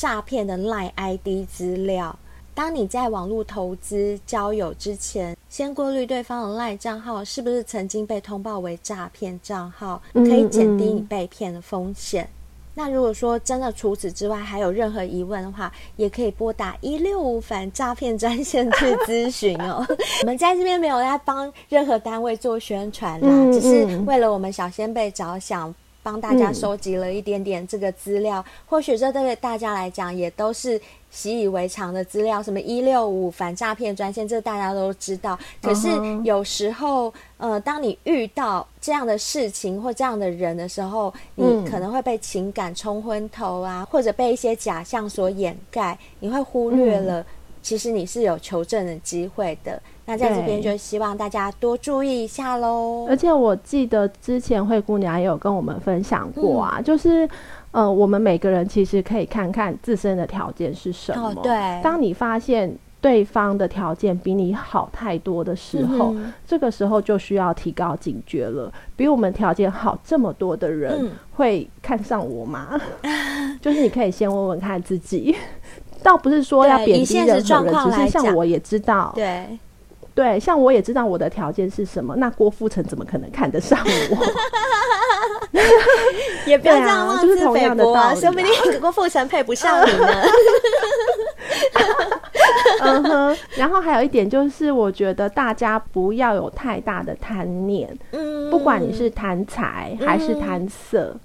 [0.00, 2.18] 诈骗的 LINE ID 资料，
[2.54, 12.24] 当你在网络投资交友之前，先过滤对方的 LINE 账号是不是曾经被通报为诈骗账号，可以减低你被骗的风险。
[12.24, 12.72] 嗯嗯。
[12.72, 19.86] 那如果说真的除此之外还有任何疑问的话，也可以拨打一六五反诈骗专线去咨询哦。
[20.22, 23.52] 我们在这边没有在帮任何单位做宣传啦，嗯嗯。
[23.52, 25.74] 只是为了我们小先辈着想。
[26.02, 30.80] 帮大家收集了一点点这个资料，嗯、或许这对大家来讲也都是
[31.10, 32.42] 习以为常的资料。
[32.42, 35.38] 什么一六五反诈骗专线，这大家都知道。
[35.60, 35.88] 可是
[36.24, 47.24] 有时候，呃，当你遇到这样的事情或这样的人的时候，你可能会被情感冲昏头啊，或者被一些假象所掩盖，你会忽略了，
[47.62, 49.80] 其实你是有求证的机会的。
[50.06, 53.06] 那在这边就希望大家多注意一下喽。
[53.08, 57.28] 而且我记得之前灰姑娘也有跟我们分享过啊，嗯、就是
[57.70, 61.28] 呃，我们每个人其实可以看看自身的条件是什么。
[61.28, 68.72] 哦、对，当你发现对方的条件比你好太多的时候，嗯、这个时候就需要提高警觉了。
[68.96, 72.80] 比我们条件好这么多的人，会看上我吗？
[73.02, 75.36] 嗯、 就是你可以先问问看自己，
[76.02, 79.58] 倒不是说要贬低任何人，只是像我也知道，对。
[80.12, 83.78] 对，像我也知道我的条件是什么，那郭富城怎么可能看得上
[84.10, 84.26] 我？
[86.46, 88.46] 也不要这样妄自菲薄啊，说不定
[88.82, 90.22] 郭富城配不上你呢。
[92.82, 101.14] 嗯哼，然后还有一点就是，我觉得大家不要有太大的贪念，嗯，不管你是贪财还是贪色。
[101.14, 101.20] 嗯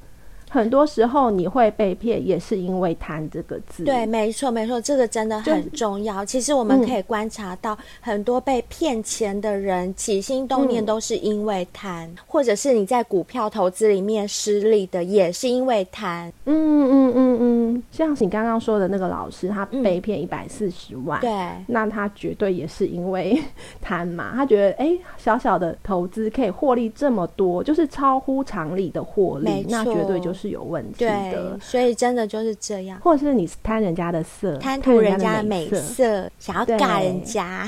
[0.55, 3.83] 很多时候你会被骗，也是因为“贪”这个字。
[3.83, 6.23] 对，没错，没错，这个真的很重要。
[6.23, 16.31] 其实我们可以观察到，很多被骗钱的人、嗯、起心动念都是因为贪，嗯、或者是你在股票投资里面失利的，也是因为贪。
[16.45, 17.45] 嗯嗯嗯嗯。
[17.65, 21.29] 嗯，像你刚刚说的那个老师，他被骗一百四十万，对，
[21.67, 23.37] 那他绝对也是因为
[23.81, 31.11] 贪嘛，他觉得哎、欸，小小的投资可以获利这么多，就是超乎常理的获利，那绝对就是有问题的。
[31.11, 37.67] 对，所以真的就是这样，或者是你贪人家的色，贪图人家的美色，想要尬人家，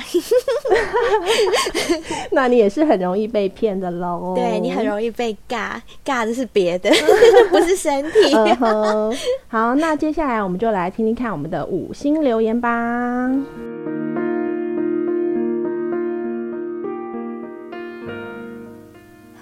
[2.32, 4.34] 那你也是很容易被骗的喽。
[4.38, 6.90] 对，你很容易被尬，尬的是别的，
[7.50, 8.34] 不是身体。
[8.34, 9.18] Uh-huh.
[9.48, 13.30] 好，那接下来我们就来听听看我们的五星留言吧。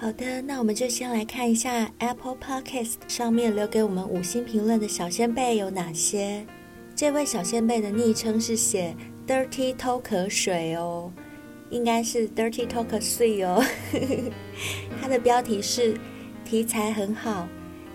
[0.06, 6.46] 好的，那我们就先来看一下 Apple Podcast 上面留给我们五星评论的小仙贝有哪些。
[6.94, 8.94] 这位小仙贝的昵称是写
[9.26, 11.12] Dirty Talk 水哦，
[11.70, 13.60] 应该是 Dirty Talk 水哦。
[15.02, 15.98] 他的标题是
[16.44, 17.48] 题材很好，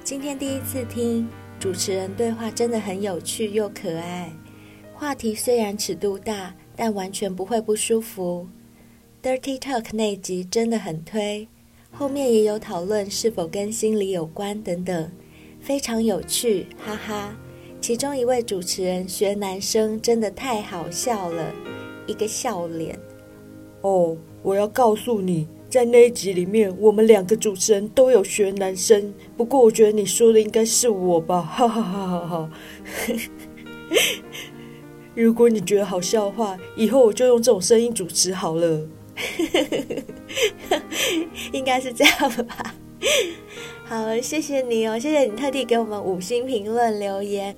[0.03, 1.29] 今天第一次听。
[1.61, 4.33] 主持人对话真的很有趣又可爱，
[4.93, 8.49] 话题虽然尺度大，但完全不会不舒服。
[9.23, 11.47] Dirty Talk 那集真的很推，
[11.91, 15.11] 后面也有讨论是否跟心理有关等等，
[15.59, 17.37] 非常有趣，哈哈。
[17.79, 21.53] 其中一位主持人学男生真的太好笑了，
[22.07, 22.97] 一个笑脸。
[23.81, 25.47] 哦，我要告诉你。
[25.69, 29.13] 在那一集里面，我们两个主持人都有学男生。
[29.37, 32.51] 不过，我觉得你说的应该是我吧，哈哈哈哈哈。
[35.15, 38.85] 如果你觉得好笑的话，以后我就用这种声音主持好了。
[41.51, 42.75] 应该是这样吧。
[43.85, 47.55] 好，谢谢你哦，谢谢你特地给我们五星评论留言。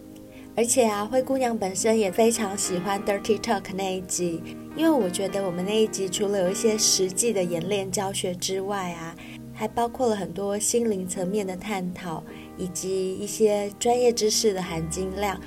[0.55, 4.41] 而且啊，灰姑娘本身也非常喜欢 Dirty Talk 那一集。
[4.75, 9.15] 因为我觉得我们那一集除了有一些实际的演练教学之外啊，
[9.53, 12.23] 还包括了很多心灵层面的探讨，
[12.57, 15.39] 以及一些专业知识的含金量，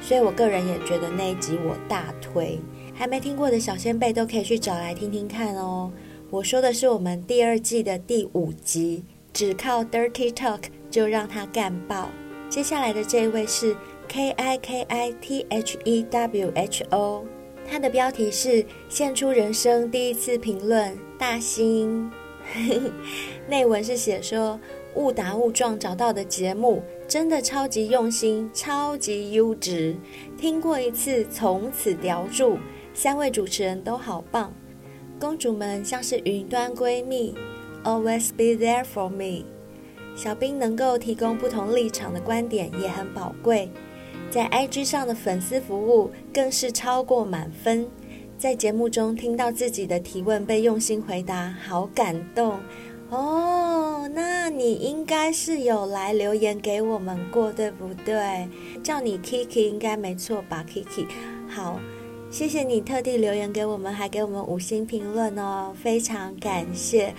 [0.00, 2.58] 所以我个人也觉得那一集我大推。
[2.94, 5.90] 还没听过的小仙贝都可以去找来听听看哦。
[6.30, 12.08] 我说的是我们第二季的第五集，只靠 Dirty Talk 就让他干爆。
[12.48, 13.76] 接下来的这位是
[14.08, 17.24] K I K I T H E W H O。
[17.68, 22.10] 他的标题是“献出人生第一次评论”，大兴。
[23.48, 24.58] 内文是写说
[24.96, 29.96] 误打误撞找到的节目，真的超级用心，超级优质。
[30.36, 32.58] 听过一次，从此叼住。
[32.94, 34.52] 三位主持人都好棒，
[35.18, 37.34] 公主们像是云端闺蜜
[37.84, 39.44] ，always be there for me。
[40.14, 43.70] 小兵能够提供不同立场的观点也很宝贵。
[44.30, 47.86] 在 IG 上的粉丝服务更是超过满分，
[48.38, 52.60] 在节目中听到自己的提问被用心回答，好感动
[53.10, 54.08] 哦！
[54.14, 58.48] 那你应该是有来留言给我们过，对不对？
[58.82, 61.06] 叫你 Kiki 应该没错吧？Kiki，
[61.46, 61.78] 好，
[62.32, 67.14] 谢谢你特地留言给我们，还给我们五星评论哦，非常感谢。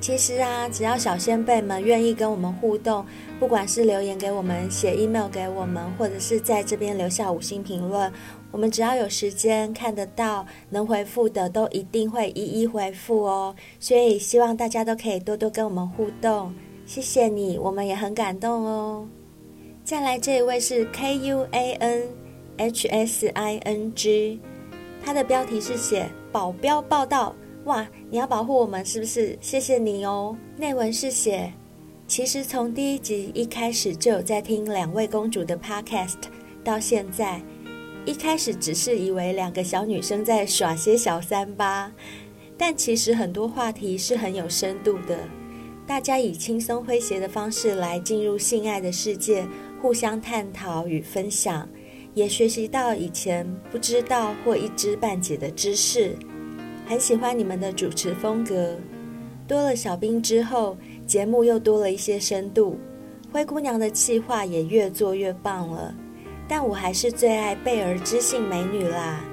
[0.00, 3.04] 其实啊，只要小仙贝们愿意跟我们互动，
[3.40, 8.12] 不管是留言给我们、写 email 给我们，或者是在这边留下五星评论，
[8.52, 13.56] 我们只要有时间看得到、能回复的，都一定会一一回复哦。
[13.80, 16.54] 所以希望大家都可以多多跟我们互动，
[16.86, 19.08] 谢谢你，我们也很感动哦。
[19.82, 22.02] 再来这一位是 K U A N
[22.56, 24.40] H S I N G，
[25.04, 27.34] 它的标题是写保镖报道。
[27.64, 29.38] 哇，你要保护我们是不是？
[29.40, 30.36] 谢谢你哦。
[30.56, 31.52] 内文是写，
[32.06, 36.16] 其实从第一集一开始就有在听两位公主的 podcast，
[36.62, 37.40] 到现在，
[38.04, 41.90] 一开始只是以为两个小女生在耍些小三吧，
[42.58, 45.18] 但其实很多话题是很有深度的，
[45.86, 49.46] 大家以轻松诙谐的方式来进入性爱的世界，
[49.80, 51.66] 互相探讨与分享，
[52.14, 56.16] 也学习到以前不知道或一知半解的知识。
[56.86, 58.76] 很喜欢你们的主持风格，
[59.46, 62.78] 多了小兵之后，节目又多了一些深度。
[63.32, 65.94] 灰姑娘的企划也越做越棒了，
[66.46, 69.24] 但我还是最爱贝儿知性美女啦。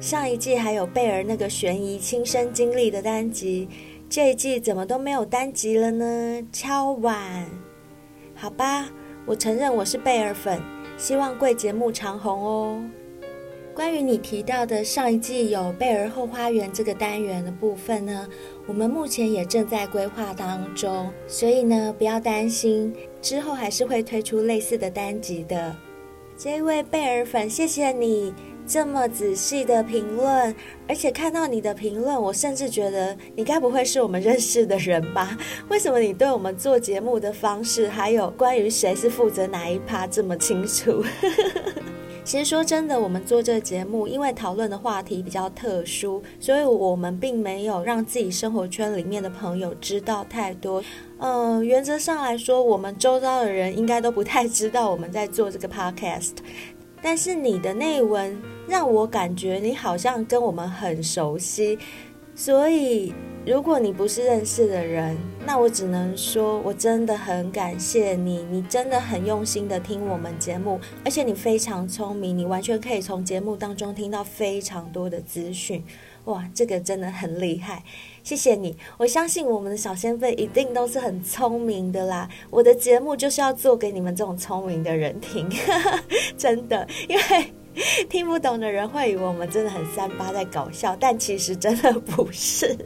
[0.00, 3.68] 上一季还有贝儿那个悬疑亲身经历的单集，
[4.08, 6.42] 这一季怎么都没有单集了呢？
[6.50, 7.46] 敲碗，
[8.34, 8.88] 好吧，
[9.26, 10.60] 我承认我是贝儿粉，
[10.96, 12.82] 希望贵节目长红哦。
[13.74, 18.28] 关于你提到的上一季有贝儿后花园这个单元的部分呢，
[18.66, 25.74] 我们目前也正在规划当中，所以呢，不要担心，之后还是会推出类似的单集的。
[26.36, 28.34] 这位贝尔粉，谢谢你
[28.66, 30.54] 这么仔细的评论，
[30.88, 35.36] 而且看到你的评论，我甚至觉得你该不会是我们认识的人吧？
[35.68, 41.02] 为什么你对我们做节目的方式，还有关于谁是负责哪一趴这么清楚？
[42.24, 50.80] 其实说真的，我们做这个节目，因为讨论的话题比较特殊，所以我们并没有让自己生活圈里面的朋友知道太多。
[51.18, 56.34] 呃，原则上来说，我们周遭的人应该都不太知道我们在做这个 podcast。
[57.02, 61.78] 但是你的内文让我感觉你好像跟我们很熟悉，
[62.34, 63.12] 所以。
[63.44, 75.82] 如果你不是认识的人，那我只能说，我真的很感谢你，你真的很用心的听我们节目，而且你非常聪明，你完全可以从节目当中听到非常多的资讯，
[76.24, 77.82] 哇，这个真的很厉害，
[78.22, 85.48] 谢谢你，我相信我们的小仙贝一定都是很聪明的啦，我的节目就是要做给你们这种聪明的人听，
[86.38, 87.52] 真的，因为。
[88.10, 92.76] 听不懂的人会以为我们真的很三八在搞笑，但其实真的不是。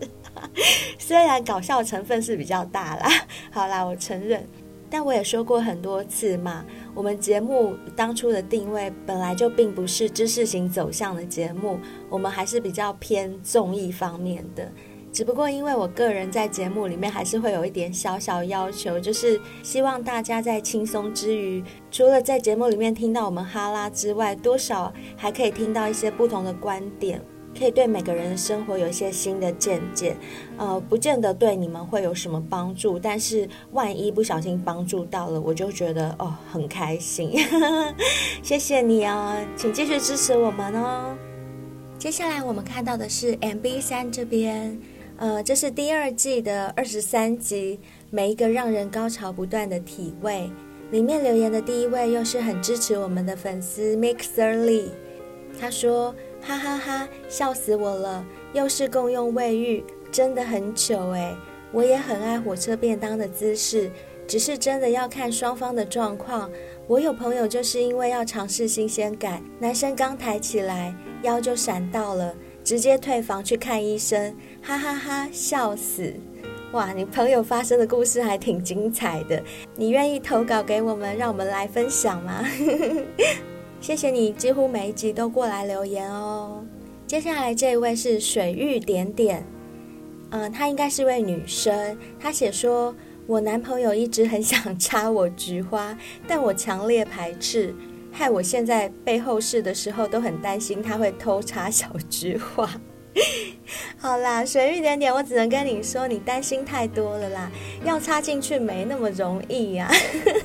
[0.96, 3.10] 虽然搞笑成分是比较大啦，
[3.50, 4.46] 好啦，我承认。
[4.88, 6.64] 但我也说过很多次嘛，
[6.96, 11.78] 我们节目当初的定位本来就并不是知识型走向的节目，
[12.08, 14.72] 我们还是比较偏综艺方面的。
[15.12, 27.20] 只不过因为我个人在节目里面还是会有一点小小要求，就是希望大家在轻松之余，除了在节目里面听到我们哈拉之外，多少还可以听到一些不同的观点，
[27.56, 30.14] 可以对每个人的生活有一些新的见解。
[30.56, 37.32] 呃，不见得对你们会有什么帮助，但是万一不小心帮助到了，我就觉得哦很开心。
[38.42, 41.16] 谢谢你哦，请继续支持我们哦。
[41.98, 44.78] 接下来我们看到的是 MB 三这边。
[45.18, 47.80] 呃，这是第二季的二十三集，
[48.10, 50.50] 每一个让人高潮不断的体位。
[50.90, 54.90] 里面留言的第一位又是很支持我们的粉丝 Mixer Lee，
[55.58, 56.14] 他说：
[56.46, 59.82] 哈哈哈，笑死我了，又是共用卫浴，
[60.12, 61.36] 真的很糗哎。
[61.72, 63.90] 我也很爱火车便当的姿势，
[64.28, 66.48] 只是真的要看双方的状况。
[66.86, 72.32] 我有朋友就是因为要尝试新鲜感，男生刚抬起来，腰就闪到了。
[72.62, 76.14] 直接退房去看医生，哈哈哈，笑死！
[76.72, 79.42] 哇，你朋友发生的故事还挺精彩的，
[79.74, 82.44] 你愿意投稿给我们，让我们来分享吗？
[83.80, 86.64] 谢谢你，几乎每一集都过来留言哦。
[87.06, 89.46] 接下来这一位是水玉点点，
[90.30, 92.94] 嗯，她应该是位女生，她写说
[93.28, 95.96] ：“我男朋友一直很想插我菊花，
[96.26, 97.74] 但我强烈排斥。”
[98.10, 102.66] 害我现在背后事的时候都很担心他会偷插小菊花。
[103.98, 107.50] 好啦，水玉点点，我只能跟你说，你担心太多了啦，
[107.84, 109.92] 要插进去没那么容易呀、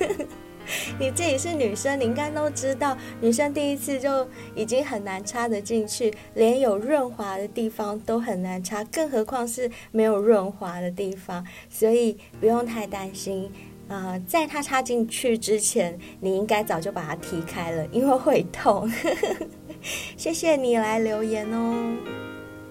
[1.00, 13.52] 你自己是女生，你应该都知道，女生第一次就已经很难插得进去，连有润滑的地方都很难插，更何况是没有润滑的地方，所以不用太担心。
[13.88, 18.90] 啊、呃，在它插进去之前，你应该早就把它踢开了，因为会痛。
[20.16, 21.94] 谢谢你来留言哦。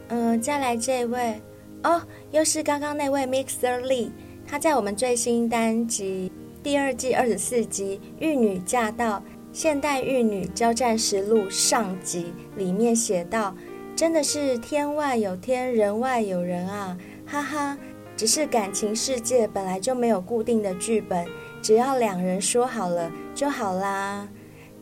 [0.08, 1.38] 嗯、再来这位
[1.82, 4.10] 哦，又是刚刚那位 Mixer Lee，
[4.46, 6.32] 他在我们最新单集
[6.62, 13.56] 第二季二十四集《玉女驾到：现代玉女交战实录》上集里面写道
[13.96, 17.78] ：“真的是天外有天，人外有人啊，哈哈。”
[18.14, 21.26] 只是感情世界本来就没有固定的剧本，
[21.62, 24.28] 只要两人说好了就好啦。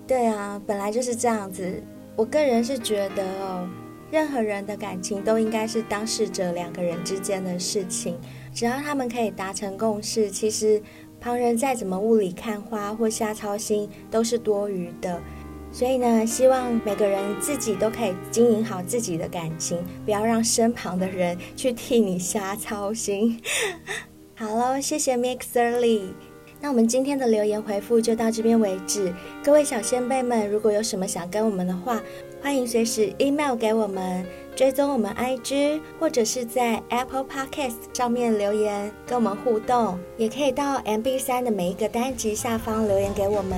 [0.05, 1.81] 对啊，本来就是这样子。
[2.17, 3.69] 我个人是觉得哦，
[4.11, 8.19] 任何人的感情都应该是当事者两个人之间的事情，
[8.53, 10.83] 只要他们可以达成共识，其实
[11.21, 15.21] 旁人再怎么雾里看花或瞎操心都是多余的。
[15.71, 23.39] 所以呢，希望每个人自己都可以经营好自己的感情，不要让身旁的人去替你瞎操心。
[24.35, 26.13] 好喽，谢谢 Mixer Lee。
[26.61, 29.13] 那我们今天的留言回复就到这边为止。
[29.45, 32.01] 各位小仙贝们，如果有什么想跟我们的话，
[32.41, 34.25] 欢迎随时 email 给我们，
[34.59, 43.57] 追踪我们 IG，或者是在 Apple Podcast 上面留言跟我们互动，也可以到 MB 三的每一个单集下方留言给我们，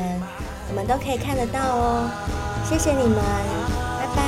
[0.68, 2.10] 我们都可以看得到哦。
[2.68, 3.16] 谢谢你们，
[3.98, 4.20] 拜拜。